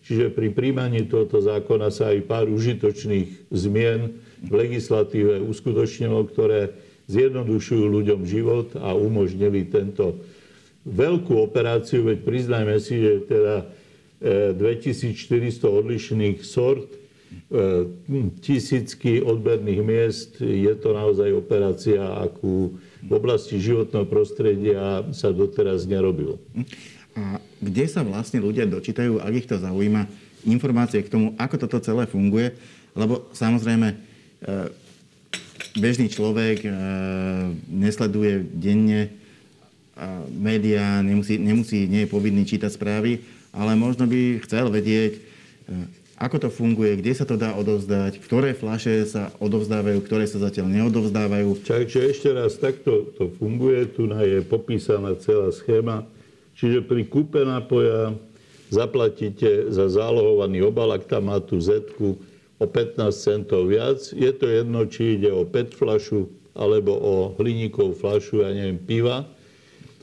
Čiže 0.07 0.35
pri 0.35 0.51
príjmaní 0.55 1.07
tohoto 1.07 1.43
zákona 1.43 1.91
sa 1.95 2.11
aj 2.15 2.27
pár 2.27 2.47
užitočných 2.51 3.51
zmien 3.51 4.19
v 4.41 4.53
legislatíve 4.53 5.45
uskutočnilo, 5.45 6.25
ktoré 6.33 6.73
zjednodušujú 7.11 7.85
ľuďom 7.91 8.21
život 8.25 8.69
a 8.79 8.95
umožnili 8.95 9.67
tento 9.67 10.23
veľkú 10.87 11.37
operáciu, 11.37 12.07
veď 12.07 12.19
priznajme 12.25 12.77
si, 12.81 13.03
že 13.03 13.13
teda 13.29 13.57
2400 14.57 15.37
e, 15.37 15.69
odlišných 15.69 16.39
sort, 16.41 16.89
e, 16.89 16.99
tisícky 18.41 19.21
odberných 19.21 19.83
miest, 19.85 20.41
je 20.41 20.73
to 20.79 20.97
naozaj 20.97 21.29
operácia, 21.37 22.01
akú 22.01 22.81
v 23.01 23.13
oblasti 23.13 23.61
životného 23.61 24.07
prostredia 24.09 25.05
sa 25.13 25.33
doteraz 25.33 25.85
nerobilo. 25.85 26.41
A 27.17 27.43
kde 27.61 27.85
sa 27.91 28.07
vlastne 28.07 28.41
ľudia 28.41 28.65
dočítajú, 28.65 29.21
ak 29.21 29.35
ich 29.35 29.49
to 29.49 29.61
zaujíma, 29.61 30.09
informácie 30.49 31.05
k 31.05 31.13
tomu, 31.13 31.37
ako 31.37 31.57
toto 31.69 31.83
celé 31.85 32.09
funguje? 32.09 32.57
Lebo 32.97 33.29
samozrejme, 33.37 34.10
bežný 35.77 36.09
človek 36.09 36.65
e, 36.65 36.71
nesleduje 37.69 38.43
denne 38.43 39.21
médiá, 40.33 41.05
nemusí, 41.05 41.37
nemusí, 41.37 41.85
nie 41.85 42.09
je 42.09 42.13
povinný 42.13 42.49
čítať 42.49 42.73
správy, 42.73 43.21
ale 43.53 43.77
možno 43.77 44.09
by 44.09 44.41
chcel 44.47 44.73
vedieť, 44.73 45.13
e, 45.17 45.21
ako 46.21 46.37
to 46.37 46.49
funguje, 46.53 47.01
kde 47.01 47.13
sa 47.17 47.25
to 47.25 47.41
dá 47.41 47.57
odovzdať, 47.57 48.21
ktoré 48.21 48.53
flaše 48.53 49.09
sa 49.09 49.33
odovzdávajú, 49.41 50.05
ktoré 50.05 50.29
sa 50.29 50.37
zatiaľ 50.41 50.69
neodovzdávajú. 50.69 51.65
Takže 51.65 52.01
ešte 52.13 52.29
raz, 52.37 52.61
takto 52.61 53.09
to 53.17 53.33
funguje, 53.41 53.89
tu 53.89 54.05
je 54.09 54.45
popísaná 54.45 55.17
celá 55.17 55.49
schéma. 55.49 56.05
Čiže 56.61 56.85
pri 56.85 57.09
kúpe 57.09 57.41
nápoja 57.41 58.13
zaplatíte 58.69 59.73
za 59.73 59.89
zálohovaný 59.89 60.61
obal, 60.61 60.93
ak 60.93 61.09
tam 61.09 61.33
má 61.33 61.41
tú 61.41 61.57
zetku, 61.57 62.21
o 62.61 62.69
15 62.69 63.09
centov 63.11 63.73
viac. 63.73 63.99
Je 64.13 64.29
to 64.37 64.45
jedno, 64.45 64.85
či 64.85 65.17
ide 65.17 65.33
o 65.33 65.49
PET 65.49 65.73
flašu 65.73 66.29
alebo 66.53 66.93
o 66.93 67.15
hliníkovú 67.41 67.97
flašu, 67.97 68.45
ja 68.45 68.53
neviem, 68.53 68.77
piva, 68.77 69.25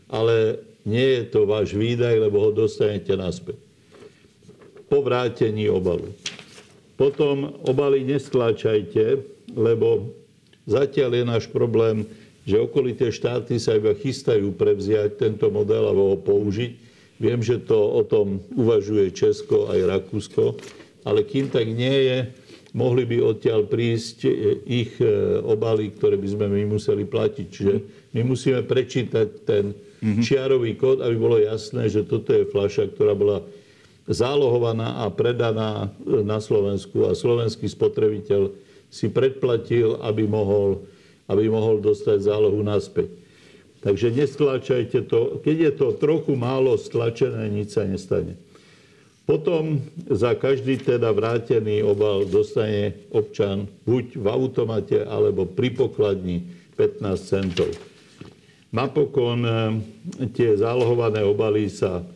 ale 0.10 0.58
nie 0.88 1.22
je 1.22 1.24
to 1.30 1.46
váš 1.46 1.78
výdaj, 1.78 2.18
lebo 2.18 2.50
ho 2.50 2.52
dostanete 2.56 3.14
naspäť. 3.14 3.60
Po 4.88 5.04
vrátení 5.04 5.68
obalu. 5.68 6.10
Potom 6.98 7.62
obaly 7.68 8.08
neskláčajte, 8.08 9.22
lebo 9.54 10.10
zatiaľ 10.66 11.12
je 11.14 11.26
náš 11.28 11.46
problém, 11.52 12.08
že 12.48 12.64
okolité 12.64 13.12
štáty 13.12 13.60
sa 13.60 13.76
iba 13.76 13.92
chystajú 13.92 14.56
prevziať 14.56 15.20
tento 15.20 15.52
model 15.52 15.92
a 15.92 15.94
ho 15.94 16.16
použiť. 16.16 16.72
Viem, 17.20 17.44
že 17.44 17.60
to 17.60 17.76
o 17.76 18.02
tom 18.08 18.40
uvažuje 18.56 19.12
Česko 19.12 19.68
aj 19.68 19.84
Rakúsko, 19.84 20.56
ale 21.04 21.28
kým 21.28 21.52
tak 21.52 21.68
nie 21.68 22.08
je, 22.08 22.18
mohli 22.76 23.08
by 23.08 23.18
odtiaľ 23.24 23.70
prísť 23.70 24.28
e, 24.28 24.32
ich 24.68 24.92
e, 25.00 25.08
obaly, 25.44 25.94
ktoré 25.96 26.20
by 26.20 26.28
sme 26.28 26.46
my 26.52 26.76
museli 26.76 27.08
platiť. 27.08 27.48
Čiže 27.48 27.74
my 28.18 28.22
musíme 28.28 28.62
prečítať 28.66 29.28
ten 29.48 29.72
mhm. 30.04 30.24
čiarový 30.24 30.76
kód, 30.76 31.00
aby 31.00 31.16
bolo 31.16 31.38
jasné, 31.40 31.88
že 31.88 32.04
toto 32.04 32.36
je 32.36 32.50
fľaša, 32.50 32.92
ktorá 32.98 33.14
bola 33.16 33.40
zálohovaná 34.08 35.04
a 35.04 35.12
predaná 35.12 35.92
e, 36.04 36.24
na 36.24 36.40
Slovensku 36.40 37.08
a 37.08 37.16
slovenský 37.16 37.68
spotrebiteľ 37.68 38.52
si 38.88 39.12
predplatil, 39.12 40.00
aby 40.00 40.24
mohol, 40.24 40.88
aby 41.28 41.52
mohol 41.52 41.84
dostať 41.84 42.24
zálohu 42.24 42.64
naspäť. 42.64 43.12
Takže 43.84 44.10
nestlačajte 44.16 45.06
to. 45.06 45.38
Keď 45.44 45.58
je 45.60 45.72
to 45.76 45.88
trochu 46.00 46.34
málo 46.34 46.80
stlačené, 46.80 47.52
nič 47.52 47.78
sa 47.78 47.86
nestane. 47.86 48.40
Potom 49.27 49.84
za 50.07 50.39
každý 50.39 50.79
teda 50.79 51.12
vrátený 51.12 51.84
obal 51.84 52.24
dostane 52.24 52.96
občan 53.12 53.67
buď 53.84 54.15
v 54.15 54.25
automate 54.31 55.03
alebo 55.03 55.43
pri 55.43 55.75
pokladni 55.75 56.48
15 56.79 57.03
centov. 57.19 57.67
Napokon 58.72 59.43
e, 59.43 59.51
tie 60.31 60.55
zálohované 60.55 61.27
obaly 61.27 61.67
sa 61.67 62.07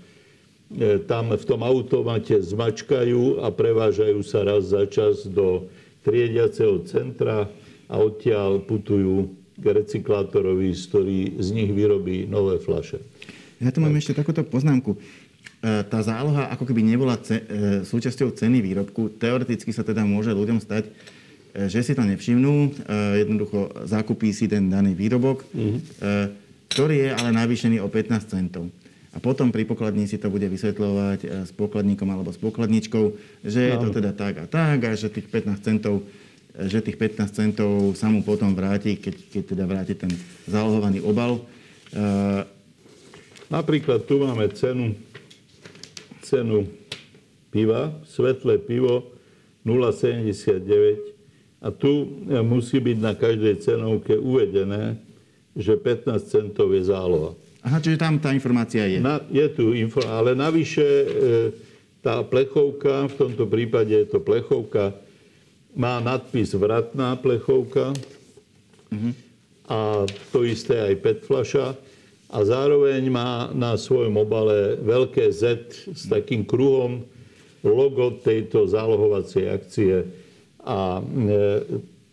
e, 0.71 1.03
tam 1.03 1.35
v 1.35 1.43
tom 1.43 1.67
automate 1.67 2.39
zmačkajú 2.39 3.43
a 3.43 3.51
prevážajú 3.51 4.23
sa 4.23 4.47
raz 4.47 4.71
za 4.71 4.87
čas 4.87 5.27
do 5.27 5.67
triediaceho 6.07 6.87
centra 6.87 7.51
a 7.91 7.95
odtiaľ 7.99 8.63
putujú 8.63 9.35
k 9.59 9.65
recyklátorovi, 9.67 10.71
ktorý 10.71 11.43
z 11.43 11.47
nich 11.51 11.71
vyrobí 11.75 12.23
nové 12.23 12.55
flaše. 12.55 13.03
Ja 13.61 13.69
tu 13.69 13.77
mám 13.77 13.93
ešte 13.93 14.17
takúto 14.17 14.41
poznámku. 14.41 14.97
E, 15.61 15.85
tá 15.85 16.01
záloha 16.01 16.49
ako 16.49 16.65
keby 16.65 16.81
nebola 16.81 17.21
ce, 17.21 17.37
e, 17.37 17.45
súčasťou 17.85 18.33
ceny 18.33 18.65
výrobku. 18.65 19.13
Teoreticky 19.21 19.69
sa 19.69 19.85
teda 19.85 20.01
môže 20.01 20.33
ľuďom 20.33 20.57
stať, 20.57 20.89
e, 20.89 21.69
že 21.69 21.85
si 21.85 21.93
to 21.93 22.01
nevšimnú, 22.01 22.73
jednoducho 23.21 23.85
zakúpí 23.85 24.33
si 24.33 24.49
ten 24.49 24.73
daný 24.73 24.97
výrobok, 24.97 25.45
mm-hmm. 25.53 25.79
ktorý 26.73 26.95
je 27.05 27.09
ale 27.13 27.29
navýšený 27.37 27.77
o 27.77 27.93
15 27.93 28.33
centov. 28.33 28.73
A 29.13 29.21
potom 29.21 29.53
pri 29.53 29.67
pokladni 29.67 30.09
si 30.09 30.17
to 30.17 30.33
bude 30.33 30.47
vysvetľovať 30.49 31.45
s 31.45 31.51
pokladníkom 31.53 32.09
alebo 32.09 32.31
s 32.31 32.39
pokladničkou, 32.41 33.05
že 33.43 33.61
je 33.69 33.75
to 33.75 33.91
teda 33.91 34.15
tak 34.15 34.33
a 34.41 34.45
tak 34.47 34.87
a 34.87 34.95
že 34.97 35.13
tých 35.13 35.29
15 35.29 35.61
centov 35.61 36.01
že 36.51 36.83
tých 36.83 36.99
15 36.99 37.31
centov 37.31 37.71
sa 37.95 38.11
mu 38.11 38.27
potom 38.27 38.51
vráti, 38.51 38.99
keď, 38.99 39.15
keď 39.31 39.43
teda 39.55 39.63
vráti 39.63 39.95
ten 39.95 40.11
zálohovaný 40.51 40.99
obal. 40.99 41.47
Napríklad 43.47 44.03
tu 44.03 44.19
máme 44.19 44.51
cenu 44.51 44.91
cenu 46.21 46.69
piva, 47.51 47.91
svetlé 48.07 48.57
pivo 48.57 49.11
0,79 49.65 51.61
a 51.61 51.69
tu 51.69 51.91
e, 52.25 52.41
musí 52.41 52.81
byť 52.81 52.97
na 52.97 53.13
každej 53.13 53.61
cenovke 53.61 54.17
uvedené, 54.17 54.97
že 55.53 55.77
15 55.77 56.17
centov 56.25 56.73
je 56.73 56.89
záloha. 56.89 57.37
Aha, 57.61 57.77
čiže 57.77 58.01
tam 58.01 58.17
tá 58.17 58.33
informácia 58.33 58.89
je. 58.89 58.97
Na, 58.97 59.21
je 59.29 59.45
tu, 59.53 59.77
info, 59.77 60.01
ale 60.09 60.33
navyše 60.33 60.81
e, 60.81 61.05
tá 62.01 62.25
plechovka, 62.25 63.05
v 63.05 63.13
tomto 63.13 63.45
prípade 63.45 63.93
je 63.93 64.09
to 64.09 64.17
plechovka, 64.17 64.97
má 65.77 66.01
nadpis 66.01 66.51
vratná 66.57 67.15
plechovka 67.15 67.93
uh-huh. 68.91 69.13
a 69.71 70.03
to 70.33 70.43
isté 70.43 70.75
aj 70.83 70.99
PET 70.99 71.17
flaša 71.23 71.77
a 72.31 72.37
zároveň 72.47 73.03
má 73.11 73.51
na 73.51 73.75
svojom 73.75 74.15
obale 74.15 74.79
veľké 74.79 75.27
Z 75.35 75.43
s 75.91 76.07
takým 76.07 76.47
kruhom 76.47 77.03
logo 77.59 78.15
tejto 78.23 78.71
zálohovacej 78.71 79.43
akcie 79.51 80.07
a 80.63 81.03
e, 81.03 81.03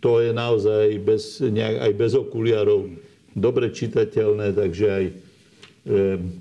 to 0.03 0.19
je 0.19 0.31
naozaj 0.35 0.87
bez, 1.07 1.39
aj 1.55 1.93
bez 1.95 2.13
okuliarov 2.19 2.91
dobre 3.39 3.71
čitateľné, 3.71 4.59
takže 4.59 4.87
aj 4.91 5.05
e, 5.07 5.13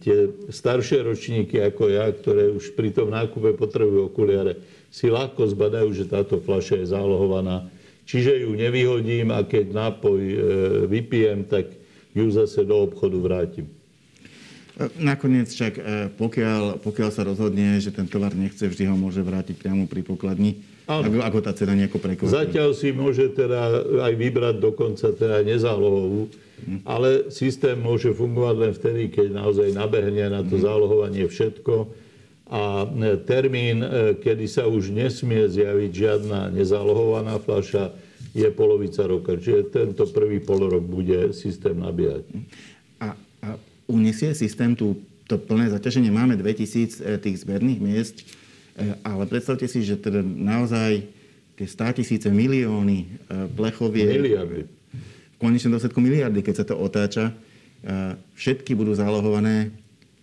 tie 0.01 0.17
staršie 0.49 1.05
ročníky 1.05 1.61
ako 1.61 1.83
ja, 1.93 2.09
ktoré 2.09 2.49
už 2.49 2.73
pri 2.73 2.89
tom 2.89 3.13
nákupe 3.13 3.53
potrebujú 3.53 4.09
okuliare, 4.09 4.57
si 4.89 5.05
ľahko 5.05 5.45
zbadajú, 5.53 5.93
že 5.93 6.09
táto 6.09 6.41
fľaša 6.41 6.81
je 6.81 6.91
zálohovaná. 6.91 7.69
Čiže 8.07 8.47
ju 8.47 8.55
nevyhodím 8.57 9.29
a 9.35 9.45
keď 9.45 9.65
nápoj 9.69 10.21
e, 10.25 10.37
vypijem, 10.89 11.45
tak 11.45 11.76
ju 12.17 12.29
zase 12.33 12.65
do 12.65 12.81
obchodu 12.81 13.17
vrátim. 13.21 13.69
Nakoniec 15.01 15.49
však, 15.49 15.73
e, 15.73 15.81
pokiaľ, 16.13 16.85
pokiaľ 16.85 17.09
sa 17.09 17.25
rozhodne, 17.25 17.81
že 17.81 17.89
ten 17.89 18.05
tovar 18.05 18.37
nechce, 18.37 18.61
vždy 18.61 18.85
ho 18.85 18.93
môže 18.93 19.25
vrátiť 19.25 19.57
priamo 19.57 19.89
pri 19.89 20.05
pokladni, 20.05 20.61
ako, 20.85 21.17
ako 21.17 21.39
tá 21.41 21.51
cena 21.57 21.73
nejako 21.73 21.97
prekvapí. 21.97 22.29
Zatiaľ 22.29 22.77
si 22.77 22.93
môže 22.93 23.33
teda 23.33 23.73
aj 24.05 24.13
vybrať 24.13 24.55
dokonca 24.61 25.17
teda 25.17 25.41
nezálohovú, 25.41 26.29
hm. 26.61 26.85
ale 26.85 27.33
systém 27.33 27.73
môže 27.73 28.13
fungovať 28.13 28.55
len 28.55 28.71
vtedy, 28.77 29.03
keď 29.09 29.27
naozaj 29.33 29.73
nabehne 29.73 30.29
na 30.29 30.41
to 30.45 30.61
hm. 30.61 30.63
zálohovanie 30.63 31.25
všetko 31.25 32.05
a 32.47 32.87
e, 32.87 33.17
termín, 33.27 33.83
e, 33.83 33.89
kedy 34.21 34.45
sa 34.47 34.69
už 34.69 34.93
nesmie 34.93 35.49
zjaviť 35.51 35.91
žiadna 35.91 36.53
nezálohovaná 36.53 37.41
fľaša, 37.43 37.91
je 38.33 38.47
polovica 38.51 39.05
roka. 39.07 39.35
Čiže 39.37 39.71
tento 39.71 40.03
prvý 40.11 40.43
polorok 40.43 40.83
bude 40.83 41.31
systém 41.31 41.77
nabíjať. 41.77 42.23
A 42.99 43.15
uniesie 43.87 44.35
systém 44.35 44.75
tú, 44.75 44.99
to 45.25 45.39
plné 45.39 45.71
zaťaženie. 45.71 46.11
Máme 46.11 46.35
2000 46.35 47.01
e, 47.01 47.15
tých 47.17 47.43
zberných 47.47 47.79
miest, 47.79 48.15
e, 48.21 48.95
ale 49.01 49.23
predstavte 49.25 49.65
si, 49.65 49.81
že 49.81 49.95
teda 49.95 50.19
naozaj 50.21 51.07
tie 51.57 51.67
100 51.67 51.99
tisíce, 52.03 52.27
milióny 52.27 52.97
e, 53.03 53.07
plechovie... 53.55 54.05
Miliardy. 54.05 54.61
V 55.37 55.37
konečnom 55.39 55.77
dôsledku 55.77 56.01
miliardy, 56.01 56.41
keď 56.41 56.55
sa 56.57 56.65
to 56.65 56.81
otáča. 56.81 57.29
Všetky 58.33 58.73
budú 58.73 58.97
zálohované. 58.97 59.69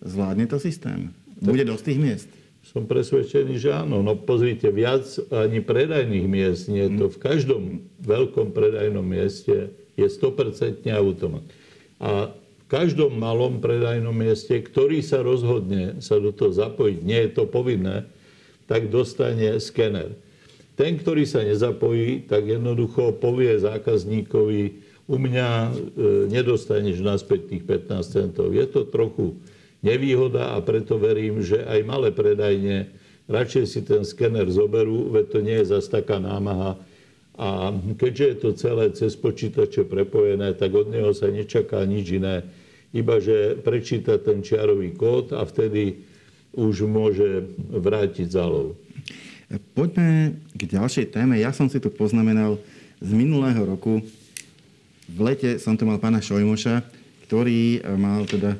Zvládne 0.03 0.43
to 0.43 0.59
systém? 0.59 1.15
Bude 1.39 1.63
dosť 1.63 1.83
tých 1.87 1.99
miest? 2.03 2.29
Som 2.75 2.91
presvedčený, 2.91 3.55
že 3.55 3.71
áno. 3.71 4.03
No 4.03 4.19
pozrite, 4.19 4.67
viac 4.67 5.07
ani 5.31 5.63
predajných 5.63 6.27
miest 6.27 6.67
nie. 6.67 6.83
To 6.99 7.07
v 7.07 7.15
každom 7.23 7.87
veľkom 8.03 8.51
predajnom 8.51 8.99
mieste 8.99 9.71
je 9.95 10.03
100% 10.03 10.83
automat. 10.91 11.47
A 12.03 12.35
v 12.35 12.65
každom 12.67 13.15
malom 13.15 13.63
predajnom 13.63 14.11
mieste, 14.11 14.59
ktorý 14.59 14.99
sa 14.99 15.23
rozhodne 15.23 16.03
sa 16.03 16.19
do 16.19 16.35
toho 16.35 16.51
zapojiť, 16.51 16.99
nie 16.99 17.23
je 17.23 17.31
to 17.31 17.47
povinné, 17.47 18.11
tak 18.67 18.91
dostane 18.91 19.55
skener. 19.63 20.11
Ten, 20.75 20.99
ktorý 20.99 21.23
sa 21.23 21.47
nezapojí, 21.47 22.27
tak 22.27 22.43
jednoducho 22.43 23.15
povie 23.15 23.55
zákazníkovi, 23.55 24.83
u 25.05 25.15
mňa 25.15 25.47
e, 25.47 25.71
nedostaneš 26.27 26.99
naspäť 26.99 27.55
tých 27.55 27.63
15 27.63 28.03
centov. 28.03 28.51
Je 28.51 28.65
to 28.65 28.89
trochu 28.89 29.37
nevýhoda 29.85 30.57
a 30.57 30.65
preto 30.65 30.97
verím, 30.97 31.45
že 31.45 31.61
aj 31.61 31.79
malé 31.85 32.09
predajne 32.09 32.89
radšej 33.29 33.65
si 33.69 33.81
ten 33.85 34.01
skener 34.01 34.49
zoberú, 34.49 35.13
veď 35.13 35.25
to 35.29 35.39
nie 35.45 35.57
je 35.61 35.77
zase 35.77 35.89
taká 35.93 36.17
námaha. 36.17 36.77
A 37.35 37.75
keďže 37.99 38.25
je 38.25 38.37
to 38.39 38.49
celé 38.55 38.85
cez 38.95 39.13
počítače 39.19 39.83
prepojené, 39.85 40.55
tak 40.55 40.71
od 40.71 40.87
neho 40.87 41.11
sa 41.11 41.27
nečaká 41.27 41.83
nič 41.83 42.15
iné, 42.15 42.47
iba 42.95 43.19
že 43.19 43.59
prečíta 43.59 44.15
ten 44.17 44.39
čiarový 44.39 44.95
kód 44.95 45.35
a 45.35 45.43
vtedy 45.43 45.99
už 46.55 46.87
môže 46.87 47.43
vrátiť 47.75 48.31
zálohu. 48.31 48.79
Poďme 49.75 50.39
k 50.55 50.61
ďalšej 50.63 51.11
téme. 51.11 51.35
Ja 51.35 51.51
som 51.51 51.67
si 51.67 51.77
tu 51.83 51.91
poznamenal 51.91 52.57
z 53.03 53.11
minulého 53.11 53.67
roku. 53.67 53.99
V 55.05 55.19
lete 55.21 55.59
som 55.59 55.75
tu 55.75 55.83
mal 55.83 55.99
pána 55.99 56.23
Šojmoša, 56.23 56.81
ktorý 57.27 57.77
e, 57.77 57.93
mal 57.93 58.25
teda 58.25 58.57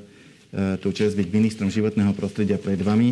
e, 0.55 0.91
čest 0.95 1.19
byť 1.19 1.27
ministrom 1.27 1.67
životného 1.67 2.15
prostredia 2.15 2.55
pred 2.55 2.79
vami 2.79 3.11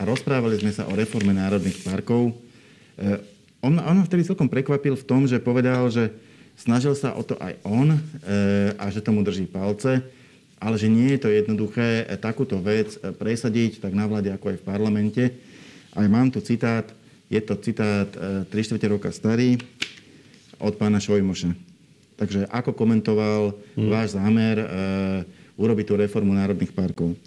a 0.00 0.08
rozprávali 0.08 0.56
sme 0.56 0.72
sa 0.72 0.88
o 0.88 0.96
reforme 0.96 1.36
národných 1.36 1.84
parkov. 1.84 2.32
E, 2.32 3.20
on, 3.60 3.76
on 3.76 3.96
ma 4.00 4.04
vtedy 4.08 4.24
celkom 4.24 4.48
prekvapil 4.48 4.96
v 4.96 5.04
tom, 5.04 5.28
že 5.28 5.36
povedal, 5.36 5.92
že 5.92 6.08
snažil 6.56 6.96
sa 6.96 7.12
o 7.12 7.22
to 7.22 7.36
aj 7.38 7.54
on 7.62 7.94
a 8.78 8.84
že 8.90 9.02
tomu 9.02 9.22
drží 9.22 9.46
palce 9.46 10.02
ale 10.58 10.74
že 10.74 10.90
nie 10.90 11.14
je 11.14 11.22
to 11.22 11.28
jednoduché 11.30 12.06
takúto 12.18 12.58
vec 12.58 12.98
presadiť 12.98 13.78
tak 13.78 13.94
na 13.94 14.10
vláde, 14.10 14.34
ako 14.34 14.54
aj 14.54 14.58
v 14.58 14.66
parlamente. 14.66 15.24
Aj 15.94 16.06
mám 16.10 16.34
tu 16.34 16.42
citát, 16.42 16.86
je 17.30 17.38
to 17.38 17.54
citát 17.62 18.10
3 18.10 18.50
eh, 18.50 18.62
čtvrte 18.62 18.86
roka 18.90 19.14
starý 19.14 19.58
od 20.58 20.74
pána 20.74 20.98
Šojmoša. 20.98 21.54
Takže 22.18 22.50
ako 22.50 22.74
komentoval 22.74 23.54
hmm. 23.78 23.88
váš 23.94 24.18
zámer 24.18 24.58
e, 24.58 24.66
urobiť 25.58 25.84
tú 25.90 25.94
reformu 25.98 26.32
národných 26.32 26.72
parkov? 26.72 27.18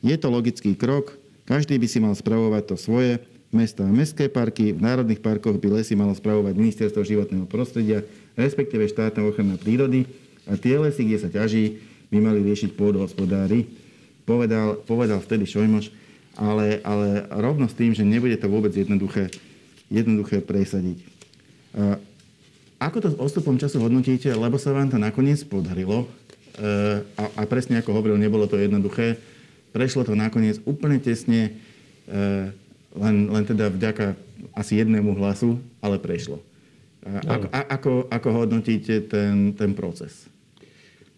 Je 0.00 0.14
to 0.14 0.30
logický 0.30 0.78
krok, 0.78 1.18
každý 1.44 1.76
by 1.76 1.86
si 1.90 1.98
mal 1.98 2.14
spravovať 2.14 2.62
to 2.70 2.76
svoje, 2.78 3.18
mesta 3.52 3.84
a 3.84 3.92
mestské 3.92 4.32
parky, 4.32 4.72
v 4.72 4.80
národných 4.80 5.20
parkoch 5.20 5.60
by 5.60 5.82
lesy 5.82 5.92
malo 5.92 6.16
spravovať 6.16 6.56
ministerstvo 6.56 7.04
životného 7.04 7.44
prostredia, 7.44 8.00
respektíve 8.32 8.88
štátna 8.88 9.28
ochrana 9.28 9.60
prírody 9.60 10.08
a 10.48 10.56
tie 10.56 10.80
lesy, 10.80 11.04
kde 11.04 11.18
sa 11.20 11.28
ťaží, 11.28 11.82
by 12.08 12.18
mali 12.18 12.40
riešiť 12.40 12.72
pôdohospodári. 12.72 13.68
Povedal, 14.24 14.80
povedal 14.88 15.20
vtedy 15.20 15.44
Šojmoš, 15.44 15.92
ale, 16.38 16.80
ale 16.80 17.28
rovno 17.28 17.68
s 17.68 17.76
tým, 17.76 17.92
že 17.92 18.06
nebude 18.06 18.38
to 18.40 18.48
vôbec 18.48 18.72
jednoduché, 18.72 19.28
jednoduché 19.92 20.40
presadiť. 20.40 20.98
A 21.76 22.00
ako 22.82 22.98
to 22.98 23.08
s 23.12 23.20
odstupom 23.20 23.56
času 23.60 23.78
hodnotíte, 23.84 24.32
lebo 24.32 24.56
sa 24.56 24.72
vám 24.72 24.90
to 24.90 24.98
nakoniec 24.98 25.38
podarilo 25.44 26.08
a, 27.16 27.24
a 27.38 27.42
presne 27.48 27.80
ako 27.80 27.96
hovoril, 27.96 28.20
nebolo 28.20 28.44
to 28.44 28.60
jednoduché. 28.60 29.16
Prešlo 29.72 30.04
to 30.04 30.12
nakoniec 30.12 30.60
úplne 30.68 31.00
tesne, 31.00 31.56
e, 32.04 32.52
len, 32.92 33.16
len 33.32 33.44
teda 33.48 33.72
vďaka 33.72 34.12
asi 34.52 34.84
jednému 34.84 35.16
hlasu, 35.16 35.56
ale 35.80 35.96
prešlo. 35.96 36.44
A, 37.02 37.40
ako, 37.40 37.46
ako, 37.50 37.92
ako 38.12 38.28
hodnotíte 38.30 39.08
ten, 39.08 39.56
ten 39.56 39.72
proces? 39.72 40.28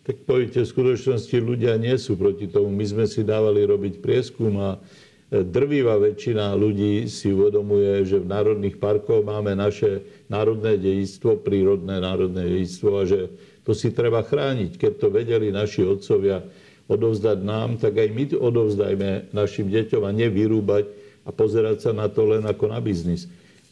Tak 0.05 0.23
poviete, 0.29 0.63
v 0.63 0.69
skutočnosti 0.69 1.37
ľudia 1.41 1.81
nie 1.81 1.97
sú 1.97 2.15
proti 2.15 2.47
tomu. 2.47 2.71
My 2.71 2.85
sme 2.85 3.05
si 3.09 3.25
dávali 3.25 3.65
robiť 3.65 4.05
prieskum 4.05 4.53
a 4.61 4.71
e, 4.77 5.43
drvivá 5.43 5.99
väčšina 5.99 6.55
ľudí 6.55 7.09
si 7.11 7.33
uvedomuje, 7.33 8.07
že 8.07 8.21
v 8.21 8.31
národných 8.31 8.77
parkoch 8.79 9.25
máme 9.27 9.57
naše 9.57 10.05
národné 10.31 10.79
dejstvo, 10.79 11.43
prírodné 11.43 11.99
národné 11.99 12.47
dejstvo 12.47 12.91
a 13.01 13.03
že 13.03 13.33
to 13.65 13.73
si 13.73 13.91
treba 13.91 14.21
chrániť. 14.21 14.77
Keď 14.77 14.93
to 15.01 15.09
vedeli 15.09 15.49
naši 15.49 15.85
otcovia 15.85 16.45
odovzdať 16.89 17.39
nám, 17.41 17.81
tak 17.81 17.97
aj 17.97 18.09
my 18.13 18.25
odovzdajme 18.37 19.33
našim 19.33 19.73
deťom 19.73 20.03
a 20.05 20.13
nevyrúbať 20.13 20.85
a 21.25 21.33
pozerať 21.33 21.89
sa 21.89 21.93
na 21.97 22.13
to 22.13 22.29
len 22.29 22.45
ako 22.45 22.69
na 22.69 22.79
biznis. 22.85 23.25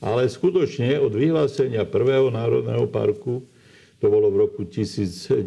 Ale 0.02 0.26
skutočne 0.26 0.98
od 0.98 1.12
vyhlásenia 1.12 1.84
prvého 1.86 2.32
národného 2.32 2.88
parku 2.88 3.44
to 4.02 4.10
bolo 4.10 4.34
v 4.34 4.48
roku 4.48 4.66
1948, 4.66 5.38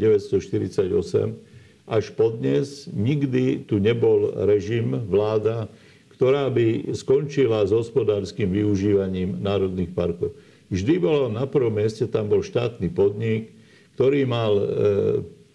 až 1.86 2.06
podnes 2.16 2.88
nikdy 2.88 3.68
tu 3.68 3.84
nebol 3.84 4.32
režim, 4.48 4.96
vláda, 5.12 5.68
ktorá 6.16 6.48
by 6.48 6.96
skončila 6.96 7.68
s 7.68 7.76
hospodárskym 7.76 8.48
využívaním 8.48 9.44
národných 9.44 9.92
parkov. 9.92 10.32
Vždy 10.72 11.04
bolo 11.04 11.28
na 11.28 11.44
prvom 11.46 11.76
mieste, 11.76 12.08
tam 12.08 12.32
bol 12.32 12.40
štátny 12.40 12.88
podnik, 12.96 13.52
ktorý 13.96 14.28
mal 14.28 14.54
e, 14.60 14.66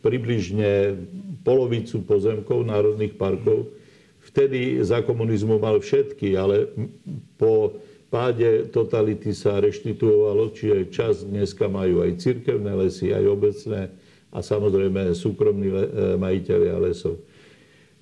približne 0.00 0.96
polovicu 1.44 2.00
pozemkov 2.08 2.64
národných 2.64 3.20
parkov. 3.20 3.68
Vtedy 4.24 4.80
za 4.80 5.04
komunizmu 5.04 5.60
mal 5.60 5.80
všetky, 5.80 6.36
ale 6.40 6.72
po 7.36 7.76
páde 8.08 8.68
totality 8.72 9.36
sa 9.36 9.60
reštituovalo, 9.60 10.52
čiže 10.56 10.92
čas 10.92 11.14
dneska 11.24 11.68
majú 11.68 12.00
aj 12.00 12.20
cirkevné 12.20 12.72
lesy, 12.74 13.12
aj 13.12 13.24
obecné 13.28 13.92
a 14.32 14.40
samozrejme 14.40 15.12
súkromní 15.12 15.68
e, 15.68 15.76
majiteľia 16.16 16.80
lesov. 16.80 17.20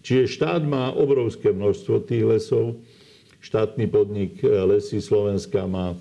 Čiže 0.07 0.39
štát 0.39 0.63
má 0.63 0.95
obrovské 0.95 1.51
množstvo 1.51 2.07
tých 2.07 2.25
lesov. 2.25 2.79
Štátny 3.43 3.91
podnik 3.91 4.39
e, 4.41 4.49
Lesy 4.49 5.03
Slovenska 5.03 5.67
má 5.67 5.99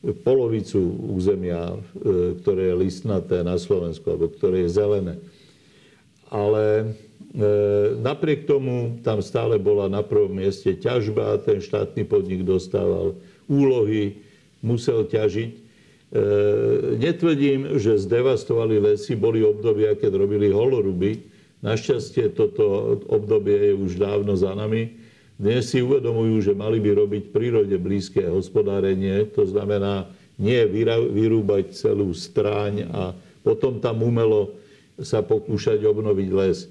polovicu 0.00 0.80
územia, 1.12 1.76
e, 1.76 1.78
ktoré 2.40 2.72
je 2.72 2.80
listnaté 2.80 3.44
na 3.44 3.60
Slovensku, 3.60 4.08
alebo 4.08 4.32
ktoré 4.32 4.64
je 4.64 4.76
zelené. 4.76 5.14
Ale 6.30 6.94
napriek 8.00 8.46
tomu 8.46 8.98
tam 9.06 9.22
stále 9.22 9.58
bola 9.58 9.86
na 9.86 10.02
prvom 10.02 10.34
mieste 10.34 10.74
ťažba, 10.74 11.42
ten 11.46 11.62
štátny 11.62 12.02
podnik 12.02 12.42
dostával 12.42 13.14
úlohy, 13.46 14.18
musel 14.62 15.06
ťažiť. 15.06 15.50
E, 15.50 15.60
netvrdím, 16.98 17.78
že 17.78 18.02
zdevastovali 18.02 18.82
lesy, 18.82 19.14
boli 19.14 19.46
obdobia, 19.46 19.94
keď 19.94 20.10
robili 20.18 20.50
holoruby. 20.50 21.22
Našťastie 21.62 22.34
toto 22.34 22.98
obdobie 23.06 23.70
je 23.70 23.74
už 23.76 24.00
dávno 24.00 24.34
za 24.34 24.56
nami. 24.56 24.99
Dnes 25.40 25.72
si 25.72 25.80
uvedomujú, 25.80 26.44
že 26.44 26.52
mali 26.52 26.76
by 26.84 27.00
robiť 27.00 27.32
prírode 27.32 27.72
blízke 27.80 28.20
hospodárenie, 28.28 29.24
to 29.32 29.48
znamená 29.48 30.04
nie 30.36 30.60
vyrúbať 30.68 31.72
celú 31.72 32.12
stráň 32.12 32.84
a 32.92 33.16
potom 33.40 33.80
tam 33.80 34.04
umelo 34.04 34.52
sa 35.00 35.24
pokúšať 35.24 35.80
obnoviť 35.80 36.28
les. 36.36 36.68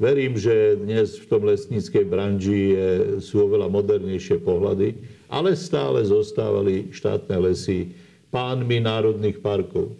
Verím, 0.00 0.40
že 0.40 0.80
dnes 0.80 1.20
v 1.20 1.28
tom 1.28 1.44
lesníckej 1.44 2.08
branži 2.08 2.72
je, 2.72 2.88
sú 3.20 3.52
oveľa 3.52 3.68
modernejšie 3.68 4.40
pohľady, 4.40 4.96
ale 5.28 5.52
stále 5.52 6.00
zostávali 6.00 6.88
štátne 6.96 7.36
lesy 7.36 7.92
pánmi 8.32 8.80
národných 8.80 9.44
parkov. 9.44 9.92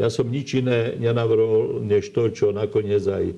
Ja 0.00 0.08
som 0.08 0.32
nič 0.32 0.56
iné 0.56 0.96
nenavrhol, 0.96 1.84
než 1.84 2.16
to, 2.16 2.32
čo 2.32 2.48
nakoniec 2.48 3.04
aj 3.04 3.36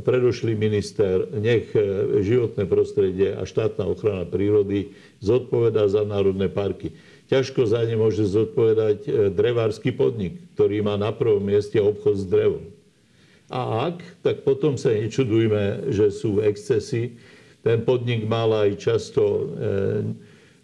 predošlý 0.00 0.54
minister, 0.54 1.26
nech 1.34 1.70
e, 1.74 1.80
životné 2.22 2.64
prostredie 2.66 3.34
a 3.34 3.42
štátna 3.46 3.86
ochrana 3.86 4.24
prírody 4.24 4.94
zodpovedá 5.22 5.86
za 5.90 6.02
národné 6.02 6.48
parky. 6.50 6.94
Ťažko 7.28 7.68
za 7.68 7.84
ne 7.84 7.96
môže 8.00 8.24
zodpovedať 8.24 8.98
e, 9.04 9.10
drevársky 9.32 9.92
podnik, 9.92 10.40
ktorý 10.56 10.82
má 10.82 10.96
na 10.96 11.12
prvom 11.12 11.42
mieste 11.42 11.78
obchod 11.78 12.16
s 12.20 12.26
drevom. 12.26 12.64
A 13.48 13.92
ak, 13.92 14.04
tak 14.20 14.44
potom 14.44 14.76
sa 14.76 14.92
nečudujme, 14.92 15.88
že 15.88 16.12
sú 16.12 16.44
excesy. 16.44 17.16
Ten 17.64 17.80
podnik 17.80 18.28
mal 18.28 18.52
aj 18.52 18.76
často 18.76 19.48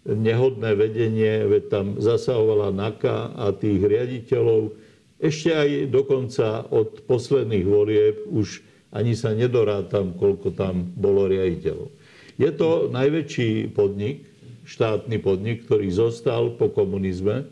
nehodné 0.05 0.77
vedenie, 0.77 1.49
veď 1.49 1.63
tam 1.73 1.87
zasahovala 1.97 2.77
NAKA 2.77 3.41
a 3.41 3.57
tých 3.57 3.81
riaditeľov. 3.81 4.77
Ešte 5.17 5.51
aj 5.57 5.69
dokonca 5.89 6.69
od 6.69 7.09
posledných 7.09 7.65
volieb 7.65 8.29
už 8.29 8.61
ani 8.95 9.19
sa 9.19 9.35
nedorátam, 9.35 10.15
koľko 10.15 10.55
tam 10.55 10.95
bolo 10.95 11.27
riaditeľov. 11.27 11.91
Je 12.39 12.51
to 12.55 12.89
najväčší 12.91 13.75
podnik, 13.75 14.25
štátny 14.65 15.21
podnik, 15.21 15.67
ktorý 15.69 15.91
zostal 15.93 16.57
po 16.57 16.73
komunizme 16.73 17.45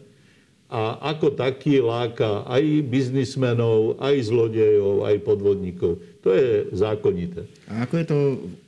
a 0.73 0.97
ako 1.13 1.37
taký 1.37 1.85
láka 1.85 2.49
aj 2.49 2.65
biznismenov, 2.89 4.01
aj 4.01 4.33
zlodejov, 4.33 5.05
aj 5.05 5.21
podvodníkov. 5.21 6.01
To 6.25 6.29
je 6.33 6.73
zákonité. 6.73 7.45
A 7.69 7.85
ako 7.85 7.95
je 8.01 8.07
to 8.09 8.19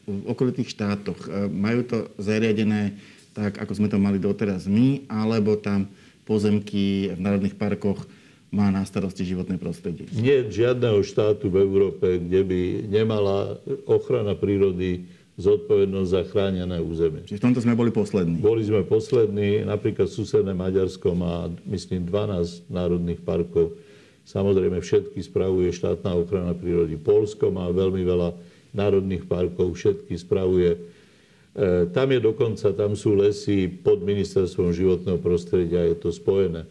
v 0.05 0.21
okolitých 0.29 0.69
štátoch? 0.77 1.17
Majú 1.49 1.81
to 1.89 1.99
zariadené 2.21 3.01
tak 3.35 3.59
ako 3.59 3.73
sme 3.75 3.91
to 3.91 3.99
mali 3.99 4.23
doteraz 4.23 4.71
my, 4.71 5.11
alebo 5.11 5.59
tam 5.59 5.91
pozemky 6.23 7.13
v 7.13 7.21
národných 7.21 7.59
parkoch 7.59 8.07
má 8.55 8.71
na 8.71 8.87
starosti 8.87 9.27
životné 9.27 9.59
prostredie. 9.59 10.07
Nie 10.15 10.47
žiadneho 10.47 11.03
štátu 11.03 11.51
v 11.51 11.67
Európe, 11.67 12.23
kde 12.23 12.41
by 12.47 12.61
nemala 12.87 13.59
ochrana 13.91 14.39
prírody 14.39 15.11
zodpovednosť 15.35 16.09
za 16.15 16.23
chránené 16.31 16.79
územie. 16.79 17.27
Čiže 17.27 17.43
v 17.43 17.47
tomto 17.51 17.61
sme 17.67 17.75
boli 17.75 17.91
poslední. 17.91 18.39
Boli 18.39 18.63
sme 18.63 18.87
poslední, 18.87 19.67
napríklad 19.67 20.07
susedné 20.07 20.55
Maďarsko 20.55 21.11
má, 21.11 21.51
myslím, 21.67 22.07
12 22.07 22.71
národných 22.71 23.19
parkov. 23.27 23.75
Samozrejme, 24.31 24.79
všetky 24.79 25.19
spravuje 25.19 25.75
štátna 25.75 26.15
ochrana 26.15 26.55
prírody. 26.55 26.95
Polsko 26.95 27.51
má 27.51 27.67
veľmi 27.75 28.07
veľa 28.07 28.31
národných 28.71 29.27
parkov, 29.27 29.75
všetky 29.75 30.15
spravuje 30.15 30.95
E, 31.55 31.87
tam 31.95 32.11
je 32.11 32.19
dokonca, 32.19 32.75
tam 32.75 32.99
sú 32.99 33.15
lesy 33.15 33.71
pod 33.71 34.03
ministerstvom 34.03 34.75
životného 34.75 35.23
prostredia, 35.23 35.87
je 35.87 35.95
to 35.95 36.11
spojené. 36.11 36.67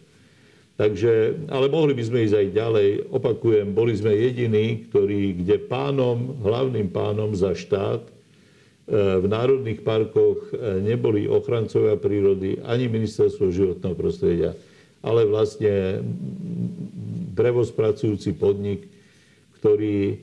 Takže, 0.74 1.46
ale 1.54 1.70
mohli 1.70 1.94
by 1.94 2.04
sme 2.04 2.26
ísť 2.26 2.34
aj 2.34 2.48
ďalej. 2.58 2.90
Opakujem, 3.14 3.78
boli 3.78 3.94
sme 3.94 4.10
jediní, 4.10 4.90
ktorí, 4.90 5.46
kde 5.46 5.62
pánom, 5.70 6.34
hlavným 6.42 6.90
pánom 6.90 7.30
za 7.38 7.54
štát 7.54 8.02
e, 8.02 8.12
v 9.22 9.26
národných 9.30 9.86
parkoch 9.86 10.50
e, 10.50 10.82
neboli 10.82 11.30
ochrancovia 11.30 11.94
prírody 11.94 12.58
ani 12.66 12.90
ministerstvo 12.90 13.54
životného 13.54 13.94
prostredia, 13.94 14.58
ale 15.06 15.30
vlastne 15.30 16.02
drevospracujúci 17.38 18.34
podnik, 18.34 18.90
ktorý, 19.62 20.20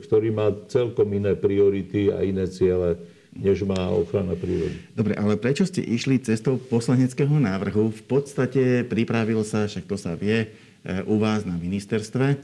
ktorý 0.00 0.28
má 0.32 0.48
celkom 0.66 1.12
iné 1.12 1.36
priority 1.36 2.08
a 2.08 2.24
iné 2.24 2.48
ciele 2.48 2.96
než 3.38 3.62
má 3.62 3.78
ochrana 3.94 4.34
prírody. 4.34 4.74
Dobre, 4.92 5.14
ale 5.14 5.38
prečo 5.38 5.62
ste 5.62 5.78
išli 5.80 6.18
cestou 6.18 6.58
poslaneckého 6.58 7.30
návrhu? 7.38 7.94
V 7.94 8.02
podstate 8.02 8.82
pripravil 8.82 9.46
sa, 9.46 9.70
však 9.70 9.86
to 9.86 9.94
sa 9.94 10.18
vie, 10.18 10.50
e, 10.82 11.06
u 11.06 11.22
vás 11.22 11.46
na 11.46 11.54
ministerstve, 11.54 12.26
e, 12.34 12.36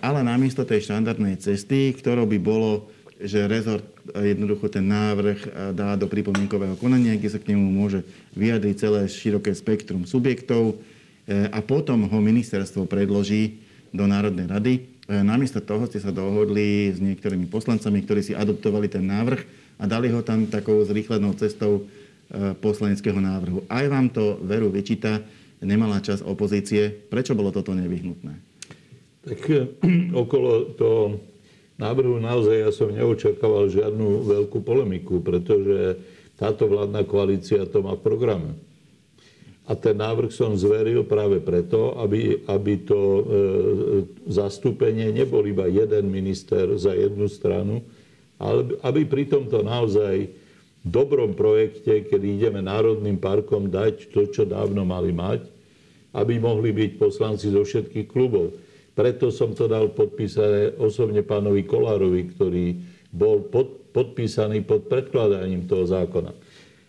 ale 0.00 0.24
namiesto 0.24 0.64
tej 0.64 0.88
štandardnej 0.88 1.36
cesty, 1.36 1.92
ktorou 1.92 2.24
by 2.24 2.38
bolo, 2.40 2.88
že 3.20 3.44
rezort 3.44 3.84
jednoducho 4.10 4.68
ten 4.72 4.84
návrh 4.84 5.72
dá 5.72 5.94
do 5.94 6.10
pripomienkového 6.10 6.76
konania, 6.76 7.16
kde 7.16 7.30
sa 7.30 7.38
k 7.40 7.54
nemu 7.54 7.62
môže 7.72 8.02
vyjadriť 8.34 8.74
celé 8.74 9.00
široké 9.06 9.54
spektrum 9.54 10.04
subjektov 10.04 10.76
a 11.30 11.58
potom 11.64 12.04
ho 12.04 12.18
ministerstvo 12.20 12.84
predloží 12.84 13.64
do 13.94 14.04
Národnej 14.04 14.50
rady. 14.50 14.72
Namiesto 15.08 15.62
toho 15.62 15.88
ste 15.88 16.02
sa 16.02 16.12
dohodli 16.12 16.92
s 16.92 16.98
niektorými 17.00 17.48
poslancami, 17.48 18.04
ktorí 18.04 18.20
si 18.20 18.32
adoptovali 18.36 18.92
ten 18.92 19.06
návrh 19.08 19.63
a 19.78 19.84
dali 19.86 20.10
ho 20.10 20.22
tam 20.22 20.46
takou 20.46 20.82
zrýchlenou 20.84 21.34
cestou 21.34 21.82
e, 21.82 22.52
poslaneckého 22.54 23.18
návrhu. 23.18 23.66
Aj 23.66 23.84
vám 23.90 24.08
to 24.10 24.38
veru 24.42 24.70
vyčíta, 24.70 25.20
nemala 25.62 25.98
čas 26.04 26.22
opozície. 26.22 26.90
Prečo 26.90 27.34
bolo 27.34 27.50
toto 27.50 27.74
nevyhnutné? 27.74 28.34
Tak 29.24 29.40
e, 29.50 29.66
okolo 30.22 30.76
toho 30.78 31.18
návrhu 31.80 32.22
naozaj 32.22 32.56
ja 32.62 32.70
som 32.70 32.94
neočakával 32.94 33.66
žiadnu 33.72 34.30
veľkú 34.30 34.62
polemiku, 34.62 35.18
pretože 35.18 35.98
táto 36.38 36.66
vládna 36.66 37.02
koalícia 37.06 37.66
to 37.66 37.82
má 37.82 37.94
v 37.98 38.04
programe. 38.04 38.52
A 39.64 39.72
ten 39.72 39.96
návrh 39.96 40.28
som 40.28 40.52
zveril 40.52 41.08
práve 41.08 41.40
preto, 41.40 41.96
aby, 41.96 42.44
aby 42.44 42.84
to 42.84 43.00
e, 43.00 43.22
zastúpenie 44.28 45.08
nebol 45.08 45.40
iba 45.40 45.64
jeden 45.64 46.12
minister 46.12 46.68
za 46.76 46.92
jednu 46.92 47.24
stranu, 47.32 47.80
aby 48.82 49.02
pri 49.06 49.24
tomto 49.30 49.62
naozaj 49.62 50.30
dobrom 50.84 51.32
projekte, 51.32 52.04
keď 52.04 52.20
ideme 52.20 52.60
Národným 52.60 53.16
parkom 53.16 53.72
dať 53.72 54.12
to, 54.12 54.28
čo 54.28 54.44
dávno 54.44 54.84
mali 54.84 55.14
mať, 55.14 55.48
aby 56.14 56.38
mohli 56.38 56.70
byť 56.70 56.90
poslanci 57.00 57.50
zo 57.50 57.64
všetkých 57.64 58.06
klubov. 58.06 58.54
Preto 58.94 59.34
som 59.34 59.50
to 59.56 59.66
dal 59.66 59.90
podpísané 59.90 60.78
osobne 60.78 61.26
pánovi 61.26 61.66
Kolárovi, 61.66 62.30
ktorý 62.30 62.66
bol 63.10 63.42
pod, 63.50 63.90
podpísaný 63.90 64.62
pod 64.62 64.86
predkladaním 64.86 65.66
toho 65.66 65.82
zákona. 65.82 66.30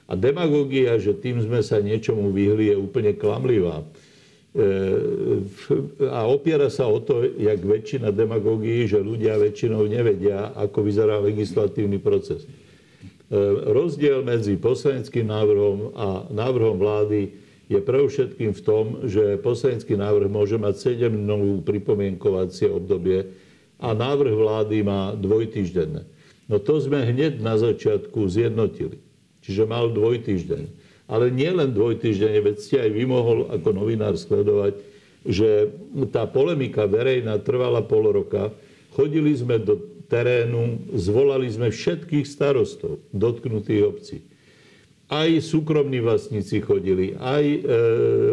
A 0.05 0.13
demagogia, 0.13 1.01
že 1.01 1.17
tým 1.17 1.41
sme 1.41 1.65
sa 1.65 1.81
niečomu 1.81 2.29
vyhli, 2.29 2.69
je 2.69 2.77
úplne 2.77 3.17
klamlivá. 3.17 3.81
E, 4.55 4.67
a 6.07 6.23
opiera 6.31 6.71
sa 6.71 6.87
o 6.87 7.03
to, 7.03 7.27
jak 7.35 7.59
väčšina 7.59 8.15
demagógií, 8.15 8.87
že 8.87 9.03
ľudia 9.03 9.35
väčšinou 9.35 9.83
nevedia, 9.83 10.55
ako 10.55 10.79
vyzerá 10.79 11.19
legislatívny 11.19 11.99
proces. 11.99 12.47
E, 12.47 12.49
rozdiel 13.67 14.23
medzi 14.23 14.55
poslaneckým 14.55 15.27
návrhom 15.27 15.91
a 15.91 16.07
návrhom 16.31 16.79
vlády 16.79 17.35
je 17.67 17.83
všetkým 17.83 18.55
v 18.55 18.61
tom, 18.61 18.85
že 19.03 19.41
poslanecký 19.43 19.99
návrh 19.99 20.31
môže 20.31 20.55
mať 20.55 20.95
7 21.03 21.11
dnovú 21.11 21.59
pripomienkovacie 21.65 22.71
obdobie 22.71 23.27
a 23.81 23.91
návrh 23.91 24.33
vlády 24.39 24.87
má 24.87 25.11
dvojtýždenné. 25.19 26.05
No 26.47 26.61
to 26.61 26.77
sme 26.77 27.01
hneď 27.03 27.41
na 27.41 27.57
začiatku 27.57 28.29
zjednotili. 28.29 29.01
Čiže 29.41 29.67
mal 29.67 29.91
dvojtýždenné. 29.91 30.84
Ale 31.05 31.29
nie 31.29 31.49
len 31.53 31.69
dvojtýždenne, 31.69 32.41
veď 32.41 32.55
ste 32.57 32.77
aj 32.81 32.91
vy 32.91 33.03
mohol 33.05 33.45
ako 33.53 33.69
novinár 33.77 34.17
sledovať, 34.17 34.73
že 35.25 35.69
tá 36.09 36.25
polemika 36.29 36.89
verejná 36.89 37.37
trvala 37.41 37.85
pol 37.85 38.09
roka. 38.13 38.53
Chodili 38.93 39.33
sme 39.37 39.61
do 39.61 39.77
terénu, 40.05 40.93
zvolali 40.97 41.49
sme 41.49 41.73
všetkých 41.73 42.25
starostov 42.25 43.01
dotknutých 43.13 43.81
obcí. 43.85 44.17
Aj 45.05 45.29
súkromní 45.29 46.01
vlastníci 46.01 46.65
chodili, 46.65 47.13
aj 47.17 47.45
e, 47.45 47.59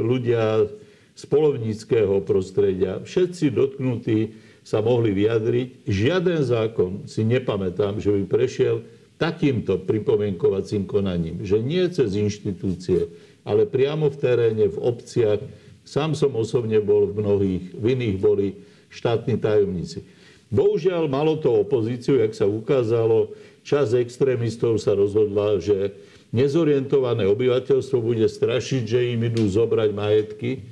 ľudia 0.00 0.64
z 1.12 1.22
polovníckého 1.28 2.24
prostredia. 2.24 3.04
Všetci 3.04 3.52
dotknutí 3.52 4.32
sa 4.64 4.80
mohli 4.80 5.12
vyjadriť. 5.12 5.84
Žiaden 5.84 6.40
zákon 6.40 6.92
si 7.04 7.26
nepamätám, 7.28 8.00
že 8.00 8.08
by 8.16 8.22
prešiel 8.24 8.80
takýmto 9.22 9.78
pripomienkovacím 9.86 10.82
konaním, 10.90 11.46
že 11.46 11.62
nie 11.62 11.86
cez 11.94 12.18
inštitúcie, 12.18 13.06
ale 13.46 13.70
priamo 13.70 14.10
v 14.10 14.18
teréne, 14.18 14.66
v 14.66 14.78
obciach. 14.82 15.38
Sám 15.86 16.18
som 16.18 16.34
osobne 16.34 16.82
bol 16.82 17.06
v 17.06 17.22
mnohých, 17.22 17.64
v 17.70 17.84
iných 17.94 18.16
boli 18.18 18.58
štátni 18.90 19.38
tajomníci. 19.38 20.02
Bohužiaľ, 20.50 21.06
malo 21.06 21.38
to 21.38 21.54
opozíciu, 21.54 22.18
jak 22.18 22.34
sa 22.34 22.50
ukázalo, 22.50 23.30
čas 23.62 23.94
extrémistov 23.94 24.82
sa 24.82 24.92
rozhodla, 24.98 25.62
že 25.62 25.94
nezorientované 26.34 27.24
obyvateľstvo 27.30 28.02
bude 28.02 28.26
strašiť, 28.26 28.82
že 28.84 29.14
im 29.14 29.22
idú 29.22 29.46
zobrať 29.46 29.90
majetky. 29.94 30.66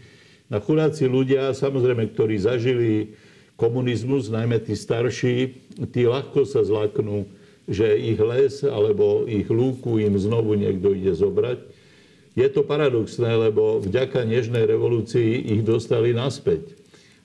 Na 0.50 0.58
chudáci 0.58 1.06
ľudia, 1.06 1.54
samozrejme, 1.54 2.10
ktorí 2.12 2.34
zažili 2.42 3.14
komunizmus, 3.54 4.26
najmä 4.28 4.58
tí 4.58 4.74
starší, 4.74 5.54
tí 5.94 6.02
ľahko 6.04 6.44
sa 6.44 6.66
zlaknú 6.66 7.30
že 7.70 7.94
ich 7.94 8.18
les 8.18 8.66
alebo 8.66 9.24
ich 9.30 9.46
lúku 9.46 10.02
im 10.02 10.18
znovu 10.18 10.58
niekto 10.58 10.90
ide 10.90 11.14
zobrať. 11.14 11.62
Je 12.34 12.46
to 12.50 12.66
paradoxné, 12.66 13.30
lebo 13.30 13.78
vďaka 13.78 14.26
Nežnej 14.26 14.66
revolúcii 14.66 15.54
ich 15.54 15.62
dostali 15.62 16.10
naspäť. 16.10 16.78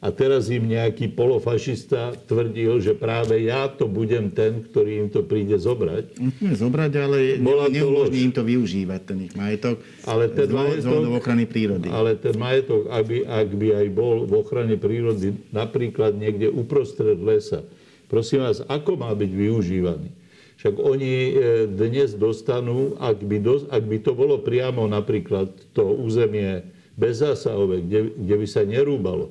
A 0.06 0.14
teraz 0.14 0.54
im 0.54 0.70
nejaký 0.70 1.18
polofašista 1.18 2.14
tvrdil, 2.30 2.78
že 2.78 2.94
práve 2.94 3.42
ja 3.42 3.66
to 3.66 3.90
budem 3.90 4.30
ten, 4.30 4.62
ktorý 4.62 5.02
im 5.02 5.10
to 5.10 5.26
príde 5.26 5.58
zobrať. 5.58 6.22
Nie 6.22 6.54
zobrať, 6.54 6.92
ale 7.02 7.18
Bola 7.42 7.66
neumožní 7.74 8.30
im 8.30 8.34
to 8.36 8.46
využívať, 8.46 9.02
ten 9.02 9.26
ich 9.26 9.34
majetok 9.34 9.82
ale 10.06 10.30
ten 10.30 10.46
majetok, 10.54 11.10
v 11.10 11.16
ochrany 11.18 11.46
prírody. 11.50 11.90
Ale 11.90 12.14
ten 12.22 12.38
majetok, 12.38 12.86
ak 12.86 13.04
by, 13.08 13.18
ak 13.26 13.50
by 13.50 13.68
aj 13.82 13.88
bol 13.98 14.30
v 14.30 14.34
ochrane 14.38 14.76
prírody, 14.78 15.42
napríklad 15.50 16.14
niekde 16.14 16.54
uprostred 16.54 17.18
lesa, 17.18 17.66
prosím 18.06 18.46
vás, 18.46 18.62
ako 18.70 19.02
má 19.02 19.10
byť 19.10 19.32
využívaný? 19.32 20.25
Však 20.66 20.82
oni 20.82 21.14
e, 21.14 21.34
dnes 21.70 22.18
dostanú, 22.18 22.98
ak 22.98 23.22
by, 23.22 23.38
do, 23.38 23.70
ak 23.70 23.86
by 23.86 24.02
to 24.02 24.18
bolo 24.18 24.42
priamo 24.42 24.90
napríklad 24.90 25.54
to 25.78 25.86
územie 25.86 26.66
bezzásahové, 26.98 27.86
kde, 27.86 28.10
kde 28.18 28.34
by 28.34 28.48
sa 28.50 28.66
nerúbalo, 28.66 29.30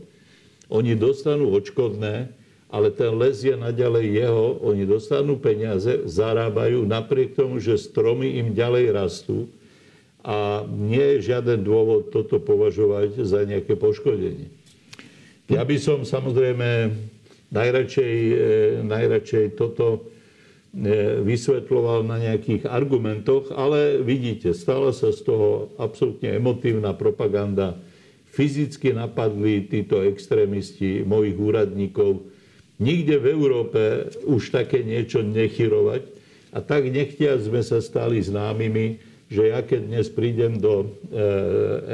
oni 0.71 0.95
dostanú 0.95 1.51
odškodné, 1.59 2.31
ale 2.71 2.87
ten 2.95 3.11
les 3.19 3.43
je 3.43 3.51
naďalej 3.51 4.15
jeho, 4.15 4.63
oni 4.63 4.87
dostanú 4.87 5.35
peniaze, 5.35 6.07
zarábajú 6.07 6.87
napriek 6.87 7.35
tomu, 7.35 7.59
že 7.59 7.83
stromy 7.83 8.39
im 8.39 8.55
ďalej 8.55 8.95
rastú. 8.95 9.51
A 10.23 10.63
nie 10.71 11.19
je 11.19 11.35
žiaden 11.35 11.67
dôvod 11.67 12.15
toto 12.15 12.39
považovať 12.39 13.27
za 13.27 13.43
nejaké 13.43 13.75
poškodenie. 13.75 14.55
Ja 15.51 15.67
by 15.67 15.83
som 15.83 16.07
samozrejme 16.07 16.95
najradšej, 17.51 18.15
e, 18.23 18.35
najradšej 18.87 19.59
toto 19.59 20.15
vysvetloval 21.23 22.03
na 22.03 22.19
nejakých 22.19 22.67
argumentoch, 22.67 23.55
ale 23.55 24.03
vidíte, 24.03 24.51
stala 24.51 24.91
sa 24.91 25.15
z 25.15 25.23
toho 25.23 25.71
absolútne 25.79 26.35
emotívna 26.35 26.91
propaganda. 26.99 27.79
Fyzicky 28.35 28.91
napadli 28.91 29.71
títo 29.71 30.03
extrémisti 30.03 31.07
mojich 31.07 31.39
úradníkov, 31.39 32.35
Nikde 32.83 33.23
v 33.23 33.27
Európe 33.31 33.83
už 34.27 34.51
také 34.51 34.83
niečo 34.83 35.23
nechyrovať. 35.23 36.11
A 36.55 36.59
tak 36.63 36.91
nechtia 36.91 37.39
sme 37.39 37.63
sa 37.63 37.79
stali 37.79 38.19
známymi, 38.19 38.99
že 39.31 39.51
ja 39.55 39.63
keď 39.63 39.81
dnes 39.91 40.07
prídem 40.11 40.59
do 40.59 40.83
e, 40.83 40.87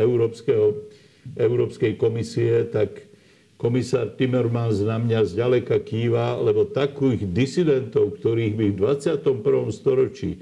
Európskeho, 0.00 0.88
Európskej 1.36 1.96
komisie, 2.00 2.68
tak 2.68 3.09
komisár 3.60 4.16
Timmermans 4.16 4.80
na 4.80 4.96
mňa 4.96 5.28
zďaleka 5.28 5.84
kýva, 5.84 6.40
lebo 6.40 6.64
takých 6.64 7.28
disidentov, 7.28 8.16
ktorých 8.16 8.56
by 8.56 8.66
v 8.72 8.76
21. 8.80 9.68
storočí 9.68 10.40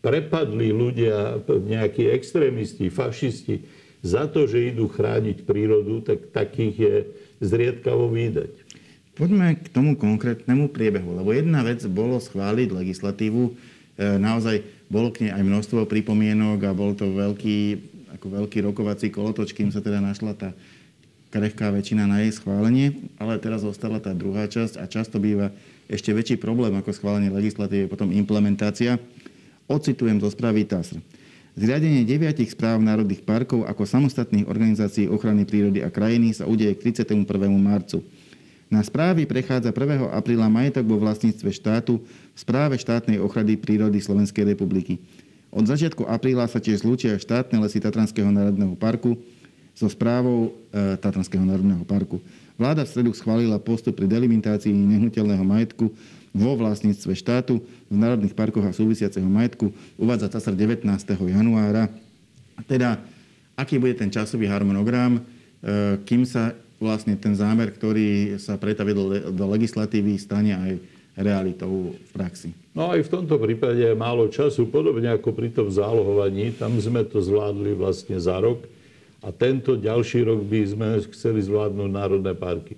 prepadli 0.00 0.72
ľudia, 0.72 1.44
nejakí 1.44 2.08
extrémisti, 2.08 2.88
fašisti, 2.88 3.84
za 4.04 4.28
to, 4.28 4.44
že 4.44 4.72
idú 4.72 4.88
chrániť 4.88 5.48
prírodu, 5.48 6.04
tak 6.04 6.28
takých 6.32 6.76
je 6.76 6.94
zriedkavo 7.40 8.12
výdať. 8.12 8.52
Poďme 9.16 9.56
k 9.56 9.68
tomu 9.72 9.96
konkrétnemu 9.96 10.68
priebehu, 10.68 11.16
lebo 11.16 11.32
jedna 11.32 11.64
vec 11.64 11.80
bolo 11.88 12.20
schváliť 12.20 12.68
legislatívu, 12.68 13.42
e, 13.48 13.52
naozaj 14.20 14.60
bolo 14.92 15.08
k 15.08 15.24
nej 15.24 15.32
aj 15.32 15.40
množstvo 15.40 15.88
pripomienok 15.88 16.68
a 16.68 16.76
bol 16.76 16.92
to 16.92 17.08
veľký, 17.08 17.58
ako 18.20 18.26
veľký 18.28 18.58
rokovací 18.68 19.08
kolotoč, 19.08 19.56
kým 19.56 19.72
sa 19.72 19.80
teda 19.80 20.04
našla 20.04 20.36
tá 20.36 20.48
krehká 21.34 21.74
väčšina 21.74 22.06
na 22.06 22.22
jej 22.22 22.30
schválenie, 22.30 23.10
ale 23.18 23.42
teraz 23.42 23.66
zostala 23.66 23.98
tá 23.98 24.14
druhá 24.14 24.46
časť 24.46 24.78
a 24.78 24.86
často 24.86 25.18
býva 25.18 25.50
ešte 25.90 26.14
väčší 26.14 26.38
problém 26.38 26.70
ako 26.78 26.94
schválenie 26.94 27.34
legislatívy, 27.34 27.90
potom 27.90 28.14
implementácia. 28.14 29.02
Ocitujem 29.66 30.22
zo 30.22 30.30
správy 30.30 30.62
TASR. 30.62 31.02
Zriadenie 31.58 32.06
deviatich 32.06 32.54
správ 32.54 32.78
národných 32.78 33.26
parkov 33.26 33.66
ako 33.66 33.82
samostatných 33.82 34.46
organizácií 34.46 35.10
ochrany 35.10 35.42
prírody 35.42 35.82
a 35.82 35.90
krajiny 35.90 36.34
sa 36.34 36.46
udeje 36.46 36.74
k 36.78 36.94
31. 36.94 37.26
marcu. 37.58 38.06
Na 38.70 38.82
správy 38.82 39.26
prechádza 39.26 39.74
1. 39.74 40.14
apríla 40.14 40.50
majetok 40.50 40.86
vo 40.86 40.98
vlastníctve 40.98 41.50
štátu 41.50 42.02
v 42.02 42.38
správe 42.38 42.78
štátnej 42.78 43.18
ochrany 43.22 43.58
prírody 43.58 44.02
Slovenskej 44.02 44.54
republiky. 44.54 44.98
Od 45.54 45.62
začiatku 45.62 46.10
apríla 46.10 46.50
sa 46.50 46.58
tiež 46.58 46.82
zlúčia 46.82 47.14
štátne 47.14 47.62
lesy 47.62 47.78
Tatranského 47.78 48.26
národného 48.34 48.74
parku 48.74 49.14
so 49.74 49.90
správou 49.90 50.54
e, 50.70 50.94
Tatranského 50.96 51.42
národného 51.42 51.82
parku. 51.82 52.22
Vláda 52.54 52.86
v 52.86 52.90
stredu 52.94 53.10
schválila 53.10 53.58
postup 53.58 53.98
pri 53.98 54.06
delimitácii 54.06 54.70
nehnuteľného 54.70 55.42
majetku 55.42 55.90
vo 56.30 56.52
vlastníctve 56.54 57.12
štátu 57.18 57.58
v 57.90 57.96
národných 57.98 58.34
parkoch 58.34 58.62
a 58.62 58.74
súvisiaceho 58.74 59.26
majetku 59.26 59.74
uvádza 59.98 60.30
TASR 60.30 60.54
19. 60.54 60.86
januára. 61.30 61.90
Teda, 62.70 63.02
aký 63.58 63.82
bude 63.82 63.98
ten 63.98 64.10
časový 64.10 64.46
harmonogram, 64.46 65.18
e, 65.18 65.22
kým 66.06 66.22
sa 66.22 66.54
vlastne 66.78 67.18
ten 67.18 67.34
zámer, 67.34 67.74
ktorý 67.74 68.38
sa 68.38 68.54
pretavil 68.54 68.94
do, 68.94 69.06
do 69.34 69.44
legislatívy, 69.50 70.14
stane 70.18 70.54
aj 70.54 70.72
realitou 71.14 71.94
v 71.94 72.10
praxi. 72.10 72.50
No 72.74 72.90
aj 72.90 73.06
v 73.06 73.12
tomto 73.14 73.38
prípade 73.38 73.78
je 73.78 73.94
málo 73.94 74.26
času, 74.26 74.66
podobne 74.66 75.14
ako 75.14 75.30
pri 75.30 75.54
tom 75.54 75.70
zálohovaní. 75.70 76.50
Tam 76.58 76.74
sme 76.78 77.06
to 77.06 77.22
zvládli 77.22 77.74
vlastne 77.78 78.18
za 78.18 78.42
rok 78.42 78.66
a 79.24 79.32
tento 79.32 79.80
ďalší 79.80 80.28
rok 80.28 80.44
by 80.44 80.60
sme 80.68 80.88
chceli 81.10 81.40
zvládnuť 81.40 81.90
národné 81.90 82.36
parky. 82.36 82.76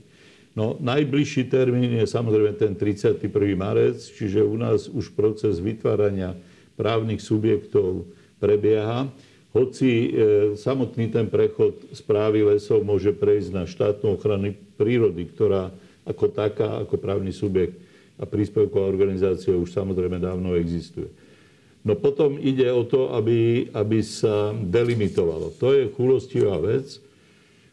No, 0.54 0.78
najbližší 0.78 1.52
termín 1.52 1.98
je 2.00 2.06
samozrejme 2.08 2.56
ten 2.56 2.72
31. 2.72 3.18
marec, 3.58 4.00
čiže 4.00 4.40
u 4.40 4.56
nás 4.56 4.88
už 4.88 5.12
proces 5.12 5.60
vytvárania 5.60 6.32
právnych 6.78 7.20
subjektov 7.20 8.08
prebieha 8.40 9.10
hoci 9.56 9.88
e, 9.88 10.08
samotný 10.52 11.08
ten 11.08 11.32
prechod 11.32 11.88
správy 11.96 12.44
lesov 12.44 12.84
môže 12.84 13.08
prejsť 13.16 13.50
na 13.56 13.64
štátnu 13.64 14.20
ochranu 14.20 14.52
prírody, 14.76 15.24
ktorá 15.32 15.72
ako 16.04 16.28
taká, 16.28 16.84
ako 16.84 17.00
právny 17.00 17.32
subjekt 17.32 17.80
a 18.20 18.28
príspevková 18.28 18.84
organizácia 18.84 19.56
už 19.56 19.72
samozrejme 19.72 20.20
dávno 20.20 20.52
existuje. 20.60 21.08
No 21.86 21.94
potom 21.94 22.34
ide 22.42 22.66
o 22.74 22.82
to, 22.82 23.14
aby, 23.14 23.70
aby 23.70 24.02
sa 24.02 24.50
delimitovalo. 24.50 25.54
To 25.62 25.70
je 25.70 25.86
chulostivá 25.94 26.58
vec, 26.58 26.98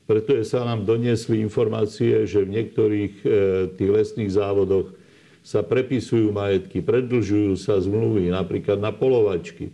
pretože 0.06 0.54
sa 0.54 0.62
nám 0.62 0.86
doniesli 0.86 1.41
informácie, 1.41 2.30
že 2.30 2.45
v 2.45 2.54
niektorých 2.54 3.13
e, 3.19 3.28
tých 3.73 3.89
lesných 3.89 4.30
závodoch 4.30 4.93
sa 5.41 5.65
prepisujú 5.65 6.30
majetky, 6.30 6.86
predlžujú 6.86 7.58
sa 7.58 7.82
zmluvy, 7.82 8.30
napríklad 8.30 8.78
na 8.78 8.93
polovačky 8.93 9.73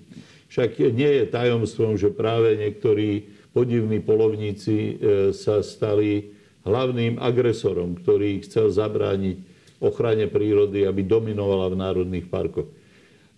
však 0.50 0.82
nie 0.98 1.22
je 1.22 1.26
tajomstvom, 1.30 1.96
že 1.96 2.10
práve 2.10 2.58
niektorí 2.58 3.30
podivní 3.54 4.02
polovníci 4.02 4.78
e, 4.78 4.94
sa 5.32 5.62
stali 5.62 6.34
hlavným 6.66 7.22
agresorom, 7.22 8.02
ktorý 8.02 8.42
chcel 8.44 8.74
zabrániť 8.74 9.38
ochrane 9.80 10.26
prírody, 10.28 10.90
aby 10.90 11.06
dominovala 11.06 11.72
v 11.72 11.80
národných 11.80 12.28
parkoch. 12.28 12.68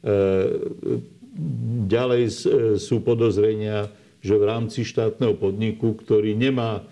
E, 0.01 0.15
ďalej 1.87 2.23
e, 2.27 2.33
sú 2.81 3.01
podozrenia, 3.05 3.89
že 4.21 4.37
v 4.37 4.45
rámci 4.45 4.85
štátneho 4.85 5.33
podniku, 5.33 5.97
ktorý 5.97 6.37
nemá 6.37 6.85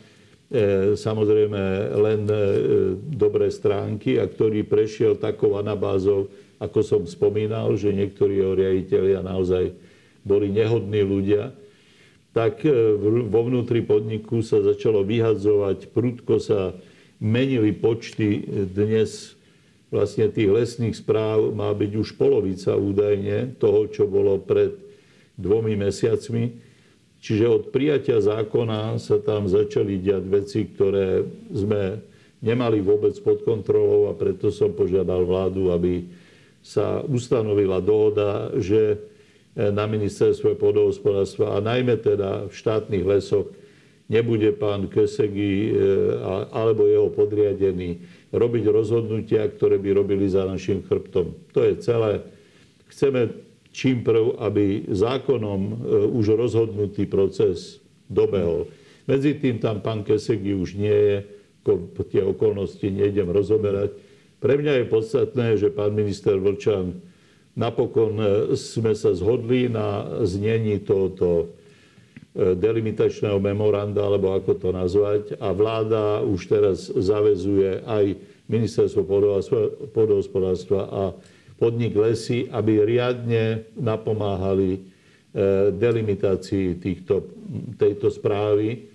samozrejme 0.97 1.61
len 1.93 2.25
dobré 3.13 3.53
stránky 3.53 4.17
a 4.17 4.25
ktorý 4.25 4.65
prešiel 4.65 5.13
takou 5.13 5.61
anabázou, 5.61 6.25
ako 6.57 6.79
som 6.81 7.01
spomínal, 7.05 7.77
že 7.77 7.93
niektorí 7.93 8.41
jeho 8.41 8.57
riaditeľia 8.57 9.21
naozaj 9.21 9.77
boli 10.25 10.51
nehodní 10.51 11.05
ľudia, 11.05 11.55
tak 12.35 12.61
e, 12.61 12.71
vo 13.25 13.41
vnútri 13.47 13.81
podniku 13.81 14.45
sa 14.45 14.61
začalo 14.61 15.01
vyhadzovať, 15.01 15.89
prudko 15.89 16.37
sa 16.37 16.77
menili 17.17 17.73
počty 17.73 18.45
dnes 18.69 19.33
vlastne 19.89 20.30
tých 20.30 20.49
lesných 20.49 20.95
správ 20.97 21.54
má 21.54 21.73
byť 21.73 21.91
už 21.97 22.17
polovica 22.17 22.78
údajne 22.78 23.58
toho, 23.58 23.89
čo 23.89 24.06
bolo 24.06 24.38
pred 24.38 24.73
dvomi 25.38 25.73
mesiacmi. 25.78 26.54
Čiže 27.19 27.45
od 27.52 27.63
prijatia 27.75 28.23
zákona 28.23 28.95
sa 29.02 29.19
tam 29.19 29.49
začali 29.49 29.99
diať 29.99 30.23
veci, 30.30 30.60
ktoré 30.71 31.25
sme 31.52 31.99
nemali 32.39 32.80
vôbec 32.80 33.12
pod 33.19 33.43
kontrolou 33.43 34.08
a 34.08 34.15
preto 34.15 34.47
som 34.54 34.71
požiadal 34.71 35.28
vládu, 35.28 35.75
aby 35.75 36.08
sa 36.63 37.04
ustanovila 37.04 37.84
dohoda, 37.84 38.56
že 38.56 38.99
na 39.56 39.84
ministerstve 39.89 40.56
pôdohospodárstva 40.56 41.58
a 41.58 41.63
najmä 41.63 41.99
teda 41.99 42.47
v 42.47 42.54
štátnych 42.54 43.04
lesoch 43.04 43.52
nebude 44.08 44.56
pán 44.56 44.88
Kesegi 44.88 45.69
e, 45.69 45.71
alebo 46.49 46.88
jeho 46.88 47.12
podriadený 47.12 47.99
robiť 48.29 48.63
rozhodnutia, 48.69 49.49
ktoré 49.49 49.81
by 49.81 49.89
robili 49.93 50.29
za 50.29 50.45
našim 50.45 50.85
chrbtom. 50.85 51.33
To 51.53 51.59
je 51.65 51.73
celé. 51.81 52.21
Chceme 52.89 53.33
čím 53.73 54.01
prv, 54.05 54.37
aby 54.41 54.89
zákonom 54.89 55.61
e, 55.61 55.73
už 56.13 56.37
rozhodnutý 56.37 57.05
proces 57.05 57.81
dobehol. 58.09 58.69
Medzi 59.09 59.37
tým 59.37 59.57
tam 59.57 59.81
pán 59.81 60.05
Kesegi 60.05 60.53
už 60.53 60.77
nie 60.77 60.93
je, 60.93 61.17
tie 62.09 62.25
okolnosti 62.25 62.85
nejdem 62.85 63.29
rozoberať. 63.29 63.93
Pre 64.41 64.53
mňa 64.57 64.73
je 64.81 64.85
podstatné, 64.89 65.47
že 65.59 65.69
pán 65.69 65.93
minister 65.93 66.39
Vlčan 66.39 66.97
Napokon 67.57 68.15
e, 68.17 68.27
sme 68.55 68.93
sa 68.93 69.11
zhodli 69.11 69.67
na 69.67 70.21
znení 70.23 70.79
tohoto 70.81 71.58
delimitačného 72.35 73.41
memoranda, 73.41 74.05
alebo 74.05 74.37
ako 74.37 74.53
to 74.57 74.69
nazvať. 74.69 75.23
A 75.41 75.49
vláda 75.49 76.21
už 76.21 76.45
teraz 76.45 76.87
zavezuje 76.93 77.81
aj 77.83 78.15
ministerstvo 78.49 79.05
pôdohospodárstva 79.93 80.81
a 80.89 81.03
podnik 81.57 81.93
lesy, 81.97 82.47
aby 82.49 82.85
riadne 82.85 83.67
napomáhali 83.75 84.77
e, 84.77 84.79
delimitácii 85.75 86.79
týchto, 86.79 87.29
tejto 87.75 88.07
správy. 88.09 88.89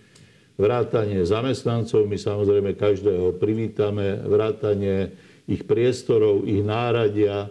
Vrátanie 0.55 1.27
zamestnancov, 1.27 2.07
my 2.07 2.15
samozrejme 2.15 2.79
každého 2.79 3.37
privítame, 3.43 4.23
vrátanie 4.23 5.13
ich 5.45 5.67
priestorov, 5.67 6.47
ich 6.47 6.63
náradia, 6.63 7.51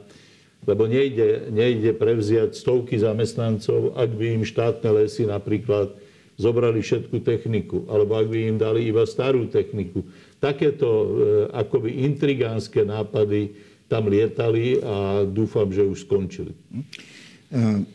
lebo 0.63 0.88
nejde, 0.88 1.52
nejde 1.52 1.91
prevziať 1.95 2.56
stovky 2.56 2.95
zamestnancov, 2.95 3.95
ak 3.99 4.10
by 4.15 4.26
im 4.39 4.43
štátne 4.47 4.89
lesy 5.04 5.28
napríklad 5.28 5.91
zobrali 6.39 6.82
všetku 6.82 7.21
techniku, 7.21 7.86
alebo 7.91 8.17
ak 8.17 8.28
by 8.32 8.38
im 8.54 8.58
dali 8.58 8.89
iba 8.89 9.06
starú 9.06 9.45
techniku. 9.52 10.02
Takéto 10.41 10.89
e, 10.89 11.08
akoby 11.54 12.04
intrigánske 12.04 12.82
nápady 12.84 13.54
tam 13.86 14.10
lietali 14.10 14.82
a 14.82 15.28
dúfam, 15.30 15.69
že 15.69 15.86
už 15.86 16.10
skončili. 16.10 16.52
E, 16.52 17.86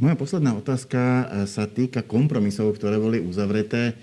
moja 0.00 0.16
posledná 0.16 0.56
otázka 0.56 0.98
e, 0.98 1.24
sa 1.44 1.68
týka 1.68 2.00
kompromisov, 2.00 2.72
ktoré 2.74 2.96
boli 2.96 3.20
uzavreté. 3.20 3.94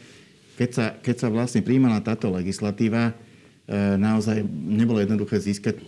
Keď 0.62 0.70
sa, 0.70 0.86
keď 0.94 1.16
sa 1.18 1.28
vlastne 1.34 1.66
príjmala 1.66 2.04
táto 2.06 2.30
legislatíva, 2.30 3.18
naozaj 3.72 4.44
nebolo 4.52 5.00
jednoduché 5.00 5.40
získať 5.40 5.80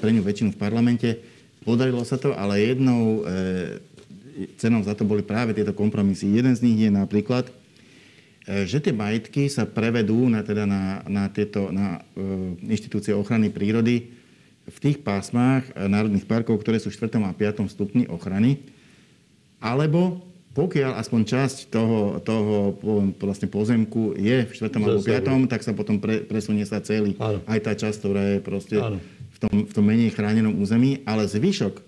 pre 0.00 0.08
ňu 0.08 0.24
väčšinu 0.24 0.50
v 0.56 0.58
parlamente. 0.58 1.35
Podarilo 1.66 2.06
sa 2.06 2.14
to, 2.14 2.30
ale 2.30 2.62
jednou 2.62 3.26
cenou 4.56 4.84
za 4.84 4.92
to 4.92 5.08
boli 5.08 5.24
práve 5.24 5.56
tieto 5.56 5.72
kompromisy. 5.72 6.28
Jeden 6.28 6.52
z 6.52 6.64
nich 6.64 6.78
je 6.84 6.90
napríklad, 6.92 7.48
e, 8.44 8.68
že 8.68 8.82
tie 8.84 8.92
majetky 8.92 9.48
sa 9.48 9.64
prevedú 9.64 10.28
na, 10.28 10.44
teda 10.44 10.68
na, 10.68 11.00
na, 11.08 11.24
tieto, 11.32 11.72
na 11.72 12.04
uh, 12.14 12.52
inštitúcie 12.68 13.16
ochrany 13.16 13.48
prírody 13.48 14.12
v 14.66 14.78
tých 14.82 15.00
pásmach 15.00 15.64
e, 15.72 15.88
národných 15.88 16.28
parkov, 16.28 16.60
ktoré 16.60 16.76
sú 16.82 16.92
v 16.92 16.98
4. 16.98 17.22
a 17.22 17.32
5. 17.32 17.72
stupni 17.72 18.04
ochrany, 18.10 18.60
alebo 19.62 20.20
pokiaľ 20.56 20.96
aspoň 20.96 21.20
časť 21.28 21.56
toho, 21.68 22.16
toho 22.24 22.80
vlastne 23.20 23.44
pozemku 23.44 24.16
je 24.16 24.48
v 24.48 24.52
4. 24.56 24.72
alebo 24.80 25.04
5., 25.04 25.52
tak 25.52 25.60
sa 25.60 25.76
potom 25.76 26.00
pre, 26.00 26.24
presunie 26.24 26.64
sa 26.64 26.80
celý. 26.80 27.12
Áno. 27.20 27.44
Aj 27.44 27.60
tá 27.60 27.76
časť, 27.76 27.96
ktorá 28.00 28.22
je 28.36 28.38
proste 28.40 28.80
v 29.36 29.38
tom, 29.38 29.56
v 29.68 29.72
tom 29.72 29.84
menej 29.84 30.16
chránenom 30.16 30.56
území, 30.56 31.04
ale 31.04 31.28
zvyšok 31.28 31.74
e, 31.76 31.82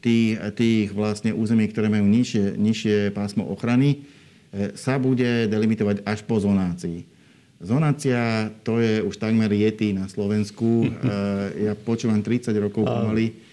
tých, 0.00 0.40
tých 0.56 0.88
vlastne 0.96 1.36
území, 1.36 1.68
ktoré 1.68 1.92
majú 1.92 2.08
nižšie, 2.08 2.56
nižšie 2.56 2.96
pásmo 3.12 3.44
ochrany, 3.44 4.08
e, 4.50 4.72
sa 4.72 4.96
bude 4.96 5.44
delimitovať 5.52 6.00
až 6.08 6.24
po 6.24 6.40
zonácii. 6.40 7.04
Zonácia 7.60 8.48
to 8.64 8.80
je 8.80 9.04
už 9.04 9.20
takmer 9.20 9.52
jety 9.52 9.92
na 9.92 10.08
Slovensku. 10.08 10.88
E, 10.88 11.12
ja 11.68 11.76
počúvam 11.76 12.24
30 12.24 12.56
rokov 12.56 12.88
pomaly 12.88 13.52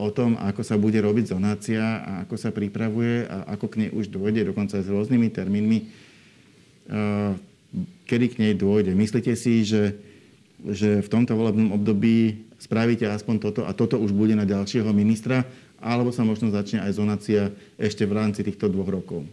o 0.00 0.08
tom, 0.08 0.40
ako 0.40 0.64
sa 0.64 0.80
bude 0.80 0.96
robiť 1.04 1.36
zonácia 1.36 1.84
a 1.84 2.24
ako 2.24 2.32
sa 2.40 2.48
pripravuje 2.48 3.28
a 3.28 3.44
ako 3.52 3.68
k 3.68 3.78
nej 3.84 3.90
už 3.92 4.08
dôjde, 4.08 4.48
dokonca 4.48 4.80
s 4.80 4.88
rôznymi 4.88 5.28
termínmi, 5.28 5.78
kedy 8.08 8.26
k 8.32 8.40
nej 8.40 8.52
dôjde. 8.56 8.96
Myslíte 8.96 9.36
si, 9.36 9.60
že, 9.68 10.00
že 10.68 11.00
v 11.00 11.08
tomto 11.08 11.32
volebnom 11.32 11.72
období 11.72 12.48
spravíte 12.60 13.08
aspoň 13.08 13.36
toto 13.40 13.60
a 13.64 13.72
toto 13.72 13.96
už 13.96 14.12
bude 14.12 14.36
na 14.36 14.44
ďalšieho 14.44 14.92
ministra, 14.92 15.48
alebo 15.80 16.12
sa 16.12 16.28
možno 16.28 16.52
začne 16.52 16.84
aj 16.84 16.92
zonácia 17.00 17.42
ešte 17.80 18.04
v 18.04 18.12
rámci 18.12 18.44
týchto 18.44 18.68
dvoch 18.68 18.92
rokov. 18.92 19.24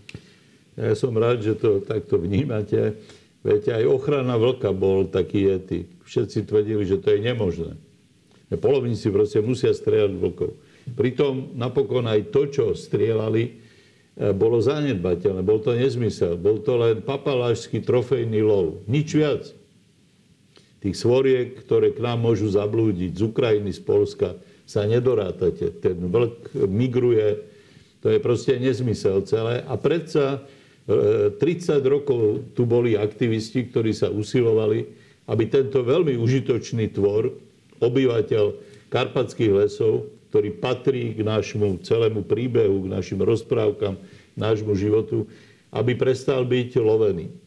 Ja 0.79 0.95
som 0.95 1.11
rád, 1.17 1.43
že 1.43 1.57
to 1.57 1.83
takto 1.83 2.21
vnímate. 2.21 2.95
Viete, 3.41 3.73
aj 3.73 3.83
ochrana 3.89 4.37
vlka 4.37 4.71
bol 4.71 5.09
taký 5.09 5.57
etik. 5.57 5.89
Všetci 6.05 6.47
tvrdili, 6.47 6.85
že 6.85 7.01
to 7.01 7.17
je 7.17 7.19
nemožné. 7.19 7.73
Polovníci 8.55 9.11
proste 9.11 9.43
musia 9.43 9.75
strieľať 9.75 10.13
vlkov. 10.15 10.51
Pritom 10.95 11.57
napokon 11.59 12.07
aj 12.07 12.31
to, 12.31 12.47
čo 12.47 12.65
strieľali, 12.71 13.43
e, 13.43 13.51
bolo 14.31 14.63
zanedbateľné. 14.63 15.43
Bol 15.43 15.59
to 15.59 15.75
nezmysel. 15.75 16.39
Bol 16.39 16.63
to 16.63 16.79
len 16.79 17.03
papalášsky 17.03 17.83
trofejný 17.83 18.39
lov. 18.39 18.87
Nič 18.87 19.11
viac. 19.11 19.51
Tých 20.77 20.95
svoriek, 20.95 21.57
ktoré 21.57 21.89
k 21.93 21.99
nám 22.05 22.21
môžu 22.21 22.53
zablúdiť 22.53 23.17
z 23.17 23.21
Ukrajiny, 23.25 23.73
z 23.73 23.81
Polska, 23.81 24.37
sa 24.67 24.83
nedorátate. 24.83 25.73
Ten 25.79 25.97
vlk 26.11 26.67
migruje, 26.67 27.39
to 28.03 28.13
je 28.13 28.19
proste 28.21 28.59
nezmysel 28.59 29.23
celé. 29.25 29.63
A 29.65 29.73
predsa 29.79 30.45
30 30.85 31.39
e, 31.41 31.83
rokov 31.87 32.53
tu 32.53 32.67
boli 32.67 32.93
aktivisti, 32.99 33.71
ktorí 33.71 33.95
sa 33.95 34.11
usilovali, 34.11 34.85
aby 35.27 35.43
tento 35.47 35.81
veľmi 35.81 36.19
užitočný 36.19 36.93
tvor, 36.93 37.31
obyvateľ 37.79 38.45
karpatských 38.91 39.53
lesov, 39.55 40.07
ktorý 40.29 40.59
patrí 40.59 41.15
k 41.15 41.23
nášmu 41.23 41.81
celému 41.83 42.27
príbehu, 42.27 42.85
k 42.85 42.91
našim 42.91 43.19
rozprávkam, 43.23 43.95
nášmu 44.35 44.75
životu, 44.75 45.27
aby 45.71 45.95
prestal 45.95 46.43
byť 46.43 46.79
lovený. 46.79 47.46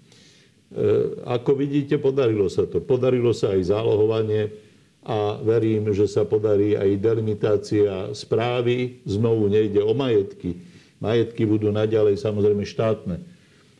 E, 0.71 1.19
ako 1.27 1.59
vidíte, 1.59 1.99
podarilo 1.99 2.47
sa 2.47 2.63
to. 2.63 2.79
Podarilo 2.79 3.35
sa 3.35 3.59
aj 3.59 3.75
zálohovanie 3.75 4.55
a 5.03 5.43
verím, 5.43 5.91
že 5.91 6.07
sa 6.07 6.23
podarí 6.23 6.79
aj 6.79 7.01
delimitácia 7.03 8.15
správy. 8.15 9.03
Znovu 9.03 9.51
nejde 9.51 9.83
o 9.83 9.91
majetky. 9.91 10.63
Majetky 11.03 11.43
budú 11.49 11.75
naďalej 11.75 12.23
samozrejme 12.23 12.63
štátne. 12.63 13.19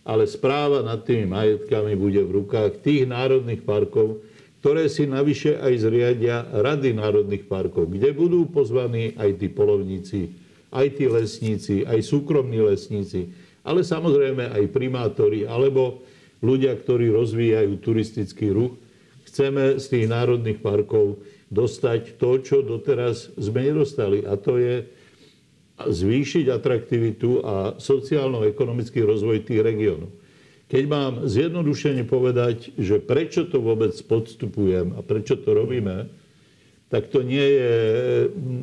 Ale 0.03 0.27
správa 0.27 0.83
nad 0.83 1.07
tými 1.07 1.31
majetkami 1.31 1.95
bude 1.95 2.25
v 2.25 2.43
rukách 2.43 2.83
tých 2.83 3.07
národných 3.07 3.63
parkov, 3.63 4.25
ktoré 4.61 4.91
si 4.93 5.09
navyše 5.09 5.57
aj 5.57 5.73
zriadia 5.81 6.45
rady 6.51 6.93
národných 6.97 7.49
parkov, 7.49 7.89
kde 7.89 8.13
budú 8.13 8.49
pozvaní 8.49 9.17
aj 9.17 9.41
tí 9.41 9.49
polovníci, 9.49 10.21
aj 10.69 10.87
tí 11.01 11.05
lesníci, 11.09 11.77
aj 11.89 12.01
súkromní 12.05 12.61
lesníci, 12.61 13.33
ale 13.65 13.81
samozrejme 13.85 14.53
aj 14.53 14.73
primátori 14.73 15.49
alebo 15.49 16.05
ľudia, 16.41 16.73
ktorí 16.77 17.13
rozvíjajú 17.13 17.73
turistický 17.81 18.53
ruch 18.53 18.75
chceme 19.31 19.79
z 19.79 19.85
tých 19.87 20.07
národných 20.11 20.59
parkov 20.59 21.23
dostať 21.55 22.19
to, 22.19 22.43
čo 22.43 22.67
doteraz 22.67 23.31
sme 23.39 23.71
nedostali. 23.71 24.27
A 24.27 24.35
to 24.35 24.59
je 24.59 24.87
zvýšiť 25.81 26.51
atraktivitu 26.51 27.41
a 27.41 27.79
sociálno-ekonomický 27.79 29.07
rozvoj 29.07 29.47
tých 29.47 29.63
regiónov. 29.63 30.11
Keď 30.71 30.85
mám 30.87 31.27
zjednodušene 31.27 32.07
povedať, 32.07 32.75
že 32.79 33.03
prečo 33.03 33.47
to 33.47 33.59
vôbec 33.59 33.91
podstupujem 34.07 34.95
a 34.95 35.01
prečo 35.03 35.35
to 35.39 35.51
robíme, 35.51 36.07
tak 36.91 37.11
to 37.11 37.23
nie 37.23 37.43
je 37.43 37.75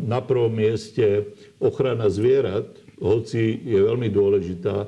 na 0.08 0.20
prvom 0.20 0.52
mieste 0.52 1.32
ochrana 1.64 2.12
zvierat, 2.12 2.68
hoci 3.00 3.60
je 3.64 3.80
veľmi 3.80 4.08
dôležitá, 4.12 4.88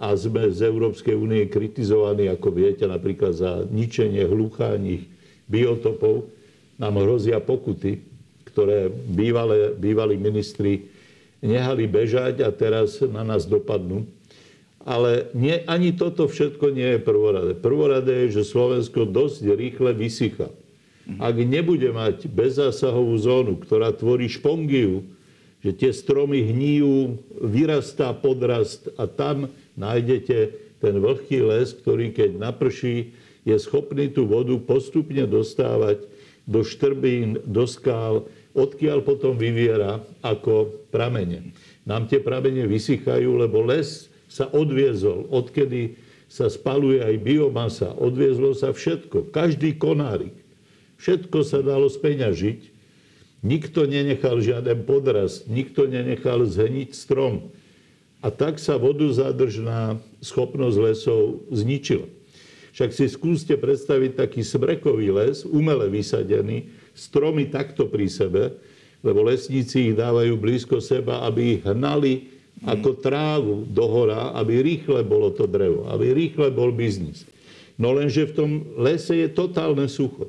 a 0.00 0.16
sme 0.16 0.48
z 0.48 0.64
Európskej 0.64 1.12
únie 1.12 1.44
kritizovaní, 1.52 2.24
ako 2.32 2.48
viete, 2.56 2.88
napríklad 2.88 3.36
za 3.36 3.52
ničenie 3.68 4.24
hlucháních 4.24 5.04
biotopov. 5.44 6.32
Nám 6.80 7.04
hrozia 7.04 7.36
pokuty, 7.36 8.00
ktoré 8.48 8.88
bývalé, 8.88 9.76
bývalí 9.76 10.16
ministri 10.16 10.88
nehali 11.44 11.84
bežať 11.84 12.40
a 12.40 12.48
teraz 12.48 13.04
na 13.04 13.20
nás 13.20 13.44
dopadnú. 13.44 14.08
Ale 14.80 15.28
nie, 15.36 15.60
ani 15.68 15.92
toto 15.92 16.24
všetko 16.24 16.72
nie 16.72 16.96
je 16.96 17.00
prvoradé. 17.04 17.52
Prvoradé 17.52 18.24
je, 18.24 18.40
že 18.40 18.48
Slovensko 18.48 19.04
dosť 19.04 19.52
rýchle 19.52 19.92
vysycha. 19.92 20.48
Ak 21.20 21.36
nebude 21.36 21.92
mať 21.92 22.24
bezzásahovú 22.30 23.12
zónu, 23.20 23.60
ktorá 23.60 23.92
tvorí 23.92 24.30
špongiu, 24.32 25.04
že 25.60 25.76
tie 25.76 25.92
stromy 25.92 26.40
hníjú, 26.40 27.20
vyrastá 27.44 28.16
podrast 28.16 28.88
a 28.96 29.04
tam 29.04 29.52
nájdete 29.80 30.38
ten 30.84 30.94
vlhký 31.00 31.40
les, 31.40 31.72
ktorý 31.72 32.12
keď 32.12 32.36
naprší, 32.36 33.16
je 33.48 33.56
schopný 33.56 34.12
tú 34.12 34.28
vodu 34.28 34.52
postupne 34.60 35.24
dostávať 35.24 36.04
do 36.44 36.60
štrbín, 36.60 37.40
do 37.48 37.64
skál, 37.64 38.28
odkiaľ 38.52 39.00
potom 39.00 39.40
vyviera 39.40 40.04
ako 40.20 40.84
pramene. 40.92 41.56
Nám 41.88 42.10
tie 42.12 42.20
pramene 42.20 42.68
vysychajú, 42.68 43.40
lebo 43.40 43.64
les 43.64 44.12
sa 44.28 44.50
odviezol, 44.50 45.30
odkedy 45.32 45.96
sa 46.30 46.46
spaluje 46.46 47.02
aj 47.02 47.14
biomasa, 47.26 47.90
odviezlo 47.98 48.54
sa 48.54 48.70
všetko, 48.70 49.34
každý 49.34 49.74
konárik. 49.74 50.34
Všetko 51.02 51.42
sa 51.42 51.64
dalo 51.64 51.90
speňažiť, 51.90 52.60
nikto 53.42 53.88
nenechal 53.88 54.38
žiaden 54.38 54.84
podrast, 54.84 55.48
nikto 55.50 55.88
nenechal 55.88 56.44
zheniť 56.46 56.90
strom. 56.92 57.50
A 58.20 58.28
tak 58.28 58.60
sa 58.60 58.76
vodozádržná 58.76 59.96
schopnosť 60.20 60.76
lesov 60.76 61.48
zničila. 61.48 62.04
Však 62.70 62.90
si 62.94 63.10
skúste 63.10 63.56
predstaviť 63.56 64.20
taký 64.20 64.44
smrekový 64.44 65.10
les, 65.10 65.42
umele 65.42 65.90
vysadený, 65.90 66.70
stromy 66.94 67.48
takto 67.50 67.88
pri 67.88 68.06
sebe, 68.06 68.54
lebo 69.00 69.24
lesníci 69.24 69.90
ich 69.90 69.96
dávajú 69.96 70.36
blízko 70.36 70.78
seba, 70.78 71.24
aby 71.24 71.58
ich 71.58 71.62
hnali 71.64 72.28
ako 72.68 73.00
trávu 73.00 73.64
do 73.64 73.84
hora, 73.88 74.36
aby 74.36 74.60
rýchle 74.60 75.00
bolo 75.00 75.32
to 75.32 75.48
drevo, 75.48 75.88
aby 75.88 76.12
rýchle 76.12 76.52
bol 76.52 76.68
biznis. 76.68 77.24
No 77.80 77.96
lenže 77.96 78.28
v 78.28 78.36
tom 78.36 78.50
lese 78.76 79.16
je 79.16 79.28
totálne 79.32 79.88
sucho. 79.88 80.28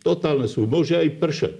Totálne 0.00 0.48
sucho. 0.48 0.64
Môže 0.64 0.96
aj 0.96 1.20
pršať. 1.20 1.54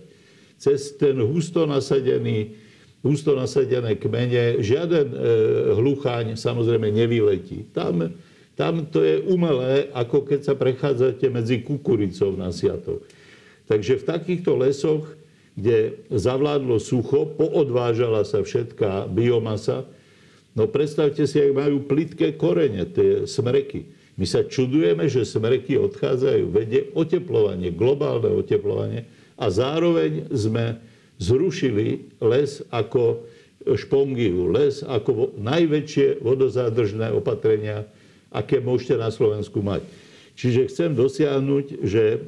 Cez 0.57 0.97
ten 0.97 1.21
husto 1.21 1.69
nasadený 1.69 2.57
husto 3.05 3.37
nasadené 3.37 4.01
kmene, 4.01 4.65
žiaden 4.65 5.13
e, 5.13 5.17
hlucháň 5.77 6.41
samozrejme 6.41 6.89
nevyletí. 6.89 7.69
Tam, 7.77 8.17
tam 8.57 8.89
to 8.89 9.05
je 9.05 9.21
umelé, 9.29 9.93
ako 9.93 10.25
keď 10.25 10.41
sa 10.41 10.55
prechádzate 10.57 11.29
medzi 11.29 11.61
kukuricou 11.61 12.33
na 12.33 12.49
siatok. 12.49 13.05
Takže 13.69 14.01
v 14.01 14.09
takýchto 14.09 14.57
lesoch, 14.57 15.05
kde 15.55 16.01
zavládlo 16.09 16.81
sucho, 16.81 17.29
poodvážala 17.29 18.25
sa 18.25 18.41
všetká 18.41 19.07
biomasa, 19.13 19.85
no 20.57 20.65
predstavte 20.67 21.29
si, 21.29 21.39
ak 21.39 21.53
majú 21.53 21.85
plitké 21.85 22.35
korene, 22.41 22.89
tie 22.89 23.29
smreky. 23.29 23.85
My 24.17 24.25
sa 24.25 24.47
čudujeme, 24.47 25.11
že 25.11 25.27
smreky 25.27 25.77
odchádzajú. 25.77 26.45
Vedie 26.55 26.89
oteplovanie, 26.95 27.75
globálne 27.75 28.31
oteplovanie 28.31 29.11
a 29.35 29.51
zároveň 29.51 30.31
sme 30.31 30.79
zrušili 31.19 32.11
les 32.21 32.61
ako 32.71 33.25
špongiu, 33.65 34.53
les 34.53 34.85
ako 34.85 35.33
najväčšie 35.41 36.21
vodozádržné 36.21 37.15
opatrenia, 37.17 37.89
aké 38.29 38.61
môžete 38.61 39.01
na 39.01 39.09
Slovensku 39.09 39.65
mať. 39.65 39.87
Čiže 40.35 40.69
chcem 40.69 40.91
dosiahnuť, 40.99 41.67
že 41.87 42.05
e, 42.11 42.19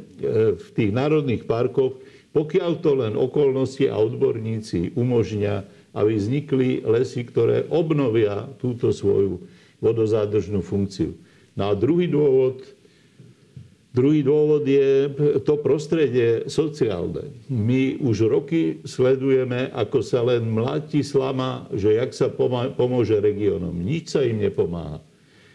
v 0.55 0.68
tých 0.72 0.91
národných 0.95 1.43
parkoch, 1.45 1.99
pokiaľ 2.30 2.72
to 2.78 2.91
len 2.95 3.14
okolnosti 3.18 3.82
a 3.91 3.99
odborníci 3.99 4.95
umožnia, 4.95 5.66
aby 5.97 6.14
vznikli 6.14 6.87
lesy, 6.87 7.26
ktoré 7.26 7.66
obnovia 7.72 8.47
túto 8.62 8.95
svoju 8.95 9.43
vodozádržnú 9.82 10.62
funkciu. 10.62 11.18
No 11.57 11.72
a 11.72 11.74
druhý 11.74 12.07
dôvod, 12.07 12.62
Druhý 13.97 14.20
dôvod 14.20 14.68
je 14.68 15.09
to 15.40 15.57
prostredie 15.57 16.44
sociálne. 16.53 17.32
My 17.49 17.97
už 17.97 18.28
roky 18.28 18.84
sledujeme, 18.84 19.72
ako 19.72 20.05
sa 20.05 20.20
len 20.20 20.53
mladí 20.53 21.01
slama, 21.01 21.64
že 21.72 21.97
jak 21.97 22.12
sa 22.12 22.28
pomôže 22.76 23.16
regiónom. 23.16 23.72
Nič 23.72 24.12
sa 24.12 24.20
im 24.20 24.44
nepomáha. 24.44 25.01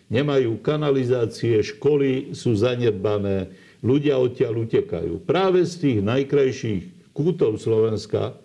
Nemajú 0.09 0.57
kanalizácie, 0.65 1.61
školy 1.61 2.33
sú 2.33 2.57
zanedbané, 2.57 3.53
ľudia 3.85 4.17
odtiaľ 4.17 4.65
utekajú. 4.65 5.21
Práve 5.21 5.61
z 5.61 5.73
tých 5.77 5.97
najkrajších 6.01 7.13
kútov 7.13 7.61
Slovenska 7.61 8.41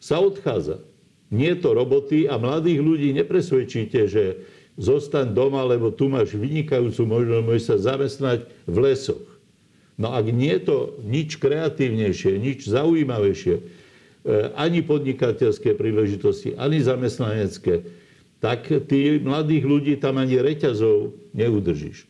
sa 0.00 0.24
odchádza. 0.24 0.80
Nie 1.28 1.60
to 1.60 1.76
roboty 1.76 2.24
a 2.32 2.40
mladých 2.40 2.80
ľudí 2.80 3.12
nepresvedčíte, 3.12 4.08
že 4.08 4.24
zostaň 4.76 5.32
doma, 5.32 5.64
lebo 5.64 5.88
tu 5.88 6.12
máš 6.12 6.36
vynikajúcu 6.36 7.02
možnosť, 7.08 7.44
môžeš 7.44 7.64
sa 7.64 7.76
zamestnať 7.92 8.38
v 8.68 8.76
lesoch. 8.80 9.26
No 9.96 10.12
ak 10.12 10.28
nie 10.28 10.52
je 10.52 10.62
to 10.68 10.76
nič 11.00 11.40
kreatívnejšie, 11.40 12.36
nič 12.36 12.68
zaujímavejšie, 12.68 13.54
e, 13.56 13.62
ani 14.52 14.84
podnikateľské 14.84 15.72
príležitosti, 15.72 16.52
ani 16.60 16.84
zamestnanecké, 16.84 17.88
tak 18.44 18.68
tí 18.68 19.16
mladých 19.16 19.64
ľudí 19.64 19.94
tam 19.96 20.20
ani 20.20 20.36
reťazov 20.36 21.16
neudržíš. 21.32 22.04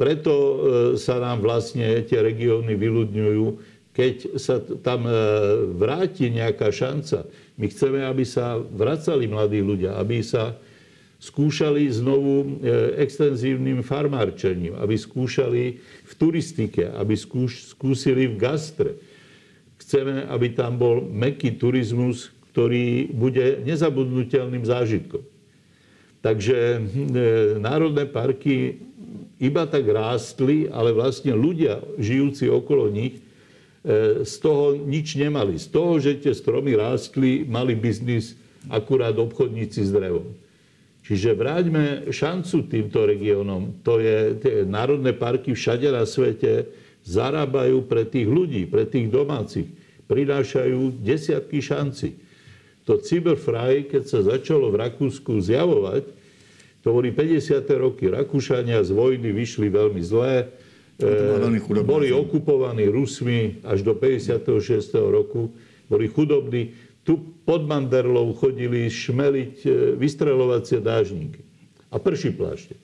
Preto 0.00 0.32
e, 0.32 0.56
sa 0.96 1.20
nám 1.20 1.44
vlastne 1.44 2.00
tie 2.08 2.24
regióny 2.24 2.72
vyľudňujú, 2.72 3.46
keď 3.92 4.40
sa 4.40 4.64
tam 4.80 5.04
e, 5.04 5.12
vráti 5.76 6.32
nejaká 6.32 6.72
šanca. 6.72 7.28
My 7.60 7.68
chceme, 7.68 8.00
aby 8.08 8.24
sa 8.24 8.56
vracali 8.56 9.28
mladí 9.28 9.60
ľudia, 9.60 10.00
aby 10.00 10.24
sa 10.24 10.56
skúšali 11.16 11.88
znovu 11.88 12.44
e, 12.44 12.46
extenzívnym 13.00 13.80
farmárčením, 13.80 14.76
aby 14.76 14.94
skúšali 15.00 15.80
v 15.80 16.12
turistike, 16.12 16.92
aby 16.92 17.16
skúš, 17.16 17.72
skúsili 17.72 18.28
v 18.28 18.36
gastre. 18.36 18.92
Chceme, 19.80 20.28
aby 20.28 20.52
tam 20.52 20.76
bol 20.76 21.04
meký 21.04 21.56
turizmus, 21.56 22.32
ktorý 22.52 23.12
bude 23.12 23.64
nezabudnutelným 23.64 24.64
zážitkom. 24.64 25.24
Takže 26.20 26.56
e, 26.56 26.78
národné 27.60 28.04
parky 28.08 28.82
iba 29.36 29.68
tak 29.68 29.84
rástli, 29.88 30.68
ale 30.68 30.92
vlastne 30.96 31.36
ľudia 31.36 31.80
žijúci 32.00 32.48
okolo 32.48 32.92
nich 32.92 33.20
e, 33.84 34.24
z 34.24 34.34
toho 34.40 34.76
nič 34.76 35.16
nemali. 35.16 35.56
Z 35.56 35.72
toho, 35.72 35.96
že 35.96 36.20
tie 36.20 36.32
stromy 36.36 36.76
rástli, 36.76 37.44
mali 37.44 37.72
biznis 37.72 38.36
akurát 38.68 39.16
obchodníci 39.16 39.80
s 39.86 39.92
drevom. 39.92 40.45
Čiže 41.06 41.38
vráťme 41.38 42.10
šancu 42.10 42.66
týmto 42.66 43.06
regiónom. 43.06 43.78
To 43.86 44.02
je, 44.02 44.42
tie 44.42 44.54
národné 44.66 45.14
parky 45.14 45.54
všade 45.54 45.86
na 45.94 46.02
svete 46.02 46.66
zarábajú 47.06 47.86
pre 47.86 48.02
tých 48.02 48.26
ľudí, 48.26 48.66
pre 48.66 48.82
tých 48.90 49.06
domácich. 49.06 49.70
Prinášajú 50.10 50.98
desiatky 50.98 51.62
šanci. 51.62 52.18
To 52.90 52.98
Cyberfrei, 52.98 53.86
keď 53.86 54.02
sa 54.02 54.20
začalo 54.22 54.74
v 54.74 54.82
Rakúsku 54.82 55.38
zjavovať, 55.38 56.10
to 56.82 56.94
boli 56.94 57.10
50. 57.10 57.66
roky. 57.78 58.06
Rakúšania 58.06 58.78
z 58.82 58.94
vojny 58.94 59.34
vyšli 59.34 59.66
veľmi 59.70 60.02
zlé. 60.02 60.46
E, 61.02 61.82
boli 61.82 62.14
okupovaní 62.14 62.86
Rusmi 62.86 63.62
až 63.66 63.82
do 63.82 63.94
56. 63.94 64.46
roku. 64.94 65.50
Boli 65.90 66.06
chudobní 66.10 66.74
tu 67.06 67.22
pod 67.46 67.62
Manderlou 67.62 68.34
chodili 68.34 68.90
šmeliť 68.90 69.54
e, 69.62 69.68
vystrelovacie 69.94 70.82
dážniky 70.82 71.40
a 71.94 72.02
prší 72.02 72.34
plášte. 72.34 72.74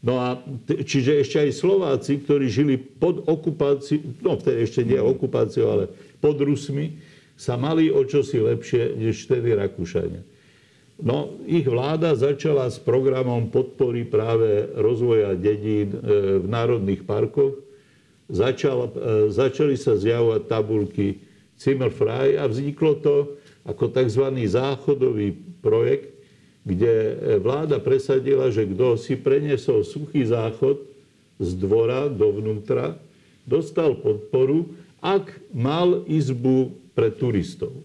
No 0.00 0.16
a 0.16 0.40
čiže 0.66 1.20
ešte 1.20 1.36
aj 1.44 1.50
Slováci, 1.52 2.24
ktorí 2.24 2.48
žili 2.48 2.80
pod 2.80 3.28
okupáciou, 3.28 4.00
no 4.24 4.40
vtedy 4.40 4.58
ešte 4.64 4.80
nie 4.88 4.96
okupáciou, 4.96 5.66
ale 5.68 5.84
pod 6.20 6.40
Rusmi, 6.40 6.96
sa 7.36 7.60
mali 7.60 7.92
o 7.92 8.00
čosi 8.00 8.40
lepšie 8.40 8.96
než 8.96 9.28
vtedy 9.28 9.52
Rakúšania. 9.52 10.24
No, 10.96 11.36
ich 11.44 11.68
vláda 11.68 12.16
začala 12.16 12.72
s 12.72 12.80
programom 12.80 13.52
podpory 13.52 14.08
práve 14.08 14.64
rozvoja 14.80 15.36
dedín 15.36 15.92
e, 15.92 15.98
v 16.40 16.46
národných 16.48 17.04
parkoch. 17.04 17.60
Začal, 18.32 18.88
e, 18.88 18.90
začali 19.28 19.76
sa 19.76 20.00
zjavovať 20.00 20.48
tabulky 20.48 21.20
Zimmerfrei 21.56 22.36
a 22.36 22.44
vzniklo 22.46 22.92
to 23.00 23.16
ako 23.66 23.90
tzv. 23.90 24.24
záchodový 24.46 25.34
projekt, 25.64 26.14
kde 26.62 26.92
e, 26.92 27.14
vláda 27.42 27.82
presadila, 27.82 28.52
že 28.52 28.68
kto 28.68 28.94
si 29.00 29.18
preniesol 29.18 29.82
suchý 29.82 30.26
záchod 30.28 30.82
z 31.40 31.50
dvora 31.58 32.06
dovnútra, 32.12 32.98
dostal 33.46 33.98
podporu, 33.98 34.74
ak 35.00 35.30
mal 35.54 36.02
izbu 36.08 36.74
pre 36.96 37.12
turistov. 37.12 37.84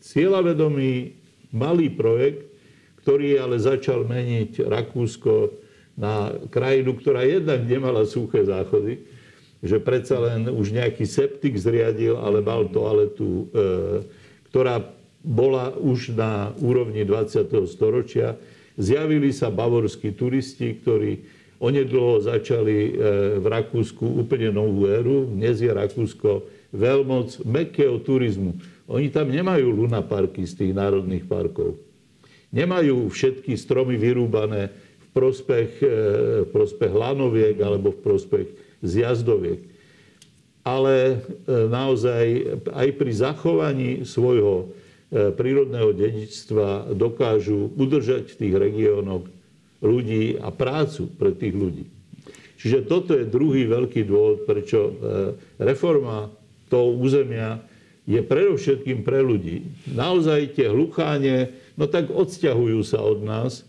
Cieľavedomý 0.00 1.18
malý 1.52 1.90
projekt, 1.92 2.48
ktorý 3.02 3.40
ale 3.40 3.56
začal 3.60 4.04
meniť 4.04 4.64
Rakúsko 4.64 5.52
na 5.98 6.30
krajinu, 6.48 6.94
ktorá 6.94 7.26
jednak 7.26 7.66
nemala 7.66 8.06
suché 8.06 8.46
záchody, 8.46 9.02
že 9.62 9.82
predsa 9.82 10.22
len 10.22 10.46
už 10.46 10.70
nejaký 10.70 11.02
septik 11.02 11.58
zriadil, 11.58 12.14
ale 12.14 12.38
mal 12.38 12.70
toaletu, 12.70 13.26
e, 13.26 13.44
ktorá 14.50 14.86
bola 15.22 15.74
už 15.74 16.14
na 16.14 16.54
úrovni 16.62 17.02
20. 17.02 17.66
storočia. 17.66 18.38
Zjavili 18.78 19.34
sa 19.34 19.50
bavorskí 19.50 20.14
turisti, 20.14 20.78
ktorí 20.78 21.26
onedlho 21.58 22.22
začali 22.22 22.78
e, 22.86 22.90
v 23.42 23.46
Rakúsku 23.46 24.06
úplne 24.22 24.54
novú 24.54 24.86
éru. 24.86 25.26
Dnes 25.26 25.58
je 25.58 25.70
Rakúsko 25.74 26.46
veľmoc 26.70 27.42
mekého 27.42 27.98
turizmu. 27.98 28.54
Oni 28.86 29.10
tam 29.10 29.28
nemajú 29.28 29.74
lunaparky 29.74 30.46
z 30.46 30.54
tých 30.64 30.72
národných 30.72 31.26
parkov. 31.26 31.76
Nemajú 32.54 33.10
všetky 33.10 33.58
stromy 33.58 33.98
vyrúbané 33.98 34.70
v 35.02 35.06
prospech, 35.10 35.70
e, 35.82 35.94
v 36.46 36.48
prospech 36.54 36.92
lanoviek 36.94 37.58
alebo 37.58 37.90
v 37.90 38.00
prospech 38.06 38.67
z. 38.82 38.96
Ale 40.68 40.94
e, 40.94 41.16
naozaj 41.48 42.24
aj 42.68 42.88
pri 43.00 43.12
zachovaní 43.14 43.90
svojho 44.04 44.68
e, 45.08 45.32
prírodného 45.32 45.96
dedičstva 45.96 46.92
dokážu 46.92 47.72
udržať 47.72 48.36
v 48.36 48.38
tých 48.44 48.54
regiónoch 48.58 49.24
ľudí 49.80 50.36
a 50.36 50.52
prácu 50.52 51.08
pre 51.16 51.32
tých 51.32 51.54
ľudí. 51.56 51.84
Čiže 52.58 52.90
toto 52.90 53.14
je 53.14 53.22
druhý 53.22 53.70
veľký 53.70 54.02
dôvod, 54.02 54.44
prečo 54.44 54.78
e, 54.82 54.92
reforma 55.62 56.28
toho 56.66 56.98
územia 56.98 57.62
je 58.08 58.18
predovšetkým 58.24 59.06
pre 59.06 59.22
ľudí. 59.22 59.68
Naozaj 59.94 60.58
tie 60.58 60.72
hlucháne, 60.72 61.54
no 61.78 61.86
tak 61.86 62.10
odsťahujú 62.10 62.80
sa 62.82 63.04
od 63.04 63.20
nás. 63.20 63.68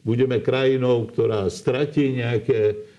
Budeme 0.00 0.40
krajinou, 0.40 1.04
ktorá 1.10 1.50
stratí 1.52 2.08
nejaké 2.16 2.89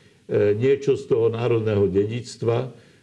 niečo 0.55 0.95
z 0.95 1.03
toho 1.11 1.27
národného 1.27 1.91
dedičstva, 1.91 2.57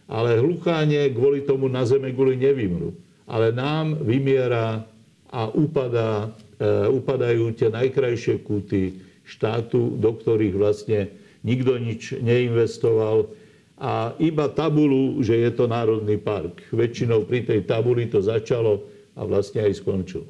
ale 0.09 0.41
hlucháne 0.41 1.13
kvôli 1.13 1.45
tomu 1.45 1.69
na 1.69 1.85
zeme 1.85 2.09
guli 2.09 2.33
nevymrú. 2.33 2.97
Ale 3.29 3.53
nám 3.53 4.01
vymiera 4.01 4.81
a 5.29 5.53
upadá, 5.53 6.33
e, 6.57 6.89
upadajú 6.89 7.53
tie 7.53 7.69
najkrajšie 7.69 8.41
kúty 8.41 8.97
štátu, 9.21 9.93
do 10.01 10.17
ktorých 10.17 10.55
vlastne 10.57 11.13
nikto 11.45 11.77
nič 11.77 12.17
neinvestoval 12.17 13.29
a 13.77 14.17
iba 14.17 14.49
tabulu, 14.49 15.21
že 15.21 15.37
je 15.37 15.51
to 15.53 15.69
národný 15.69 16.17
park. 16.17 16.65
Väčšinou 16.73 17.29
pri 17.29 17.45
tej 17.45 17.63
tabuli 17.63 18.09
to 18.09 18.19
začalo 18.19 18.83
a 19.13 19.21
vlastne 19.23 19.63
aj 19.63 19.77
skončilo. 19.77 20.25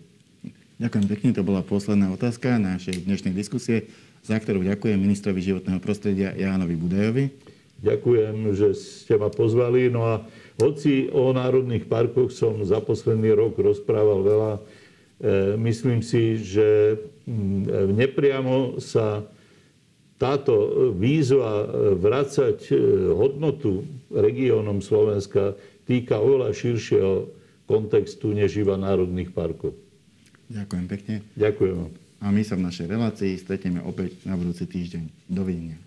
Ďakujem 0.80 1.06
pekne, 1.08 1.30
to 1.36 1.44
bola 1.44 1.64
posledná 1.64 2.12
otázka 2.12 2.60
našej 2.60 3.08
dnešnej 3.08 3.32
diskusie 3.36 3.88
za 4.24 4.38
ktorú 4.38 4.64
ďakujem 4.64 4.98
ministrovi 5.00 5.40
životného 5.42 5.80
prostredia 5.80 6.36
Jánovi 6.36 6.76
Budajovi. 6.76 7.26
Ďakujem, 7.80 8.36
že 8.54 8.76
ste 8.76 9.16
ma 9.16 9.32
pozvali. 9.32 9.88
No 9.88 10.04
a 10.04 10.16
hoci 10.60 11.08
o 11.08 11.32
národných 11.32 11.88
parkoch 11.88 12.36
som 12.36 12.60
za 12.68 12.84
posledný 12.84 13.32
rok 13.32 13.56
rozprával 13.56 14.20
veľa, 14.20 14.52
e, 14.56 14.62
myslím 15.64 16.04
si, 16.04 16.36
že 16.44 17.00
mm, 17.24 17.96
nepriamo 17.96 18.84
sa 18.84 19.24
táto 20.20 20.92
výzva 21.00 21.64
vracať 21.96 22.60
e, 22.68 22.76
hodnotu 23.16 23.88
regiónom 24.12 24.84
Slovenska 24.84 25.56
týka 25.88 26.20
oveľa 26.20 26.52
širšieho 26.52 27.32
kontextu 27.64 28.36
než 28.36 28.60
iba 28.60 28.76
národných 28.76 29.32
parkov. 29.32 29.72
Ďakujem 30.52 30.86
pekne. 30.92 31.16
Ďakujem. 31.40 32.09
A 32.20 32.32
my 32.36 32.44
sa 32.44 32.60
v 32.60 32.68
našej 32.68 32.92
relácii 32.92 33.40
stretieme 33.40 33.80
opäť 33.80 34.20
na 34.28 34.36
budúci 34.36 34.68
týždeň. 34.68 35.32
Dovidenia. 35.32 35.80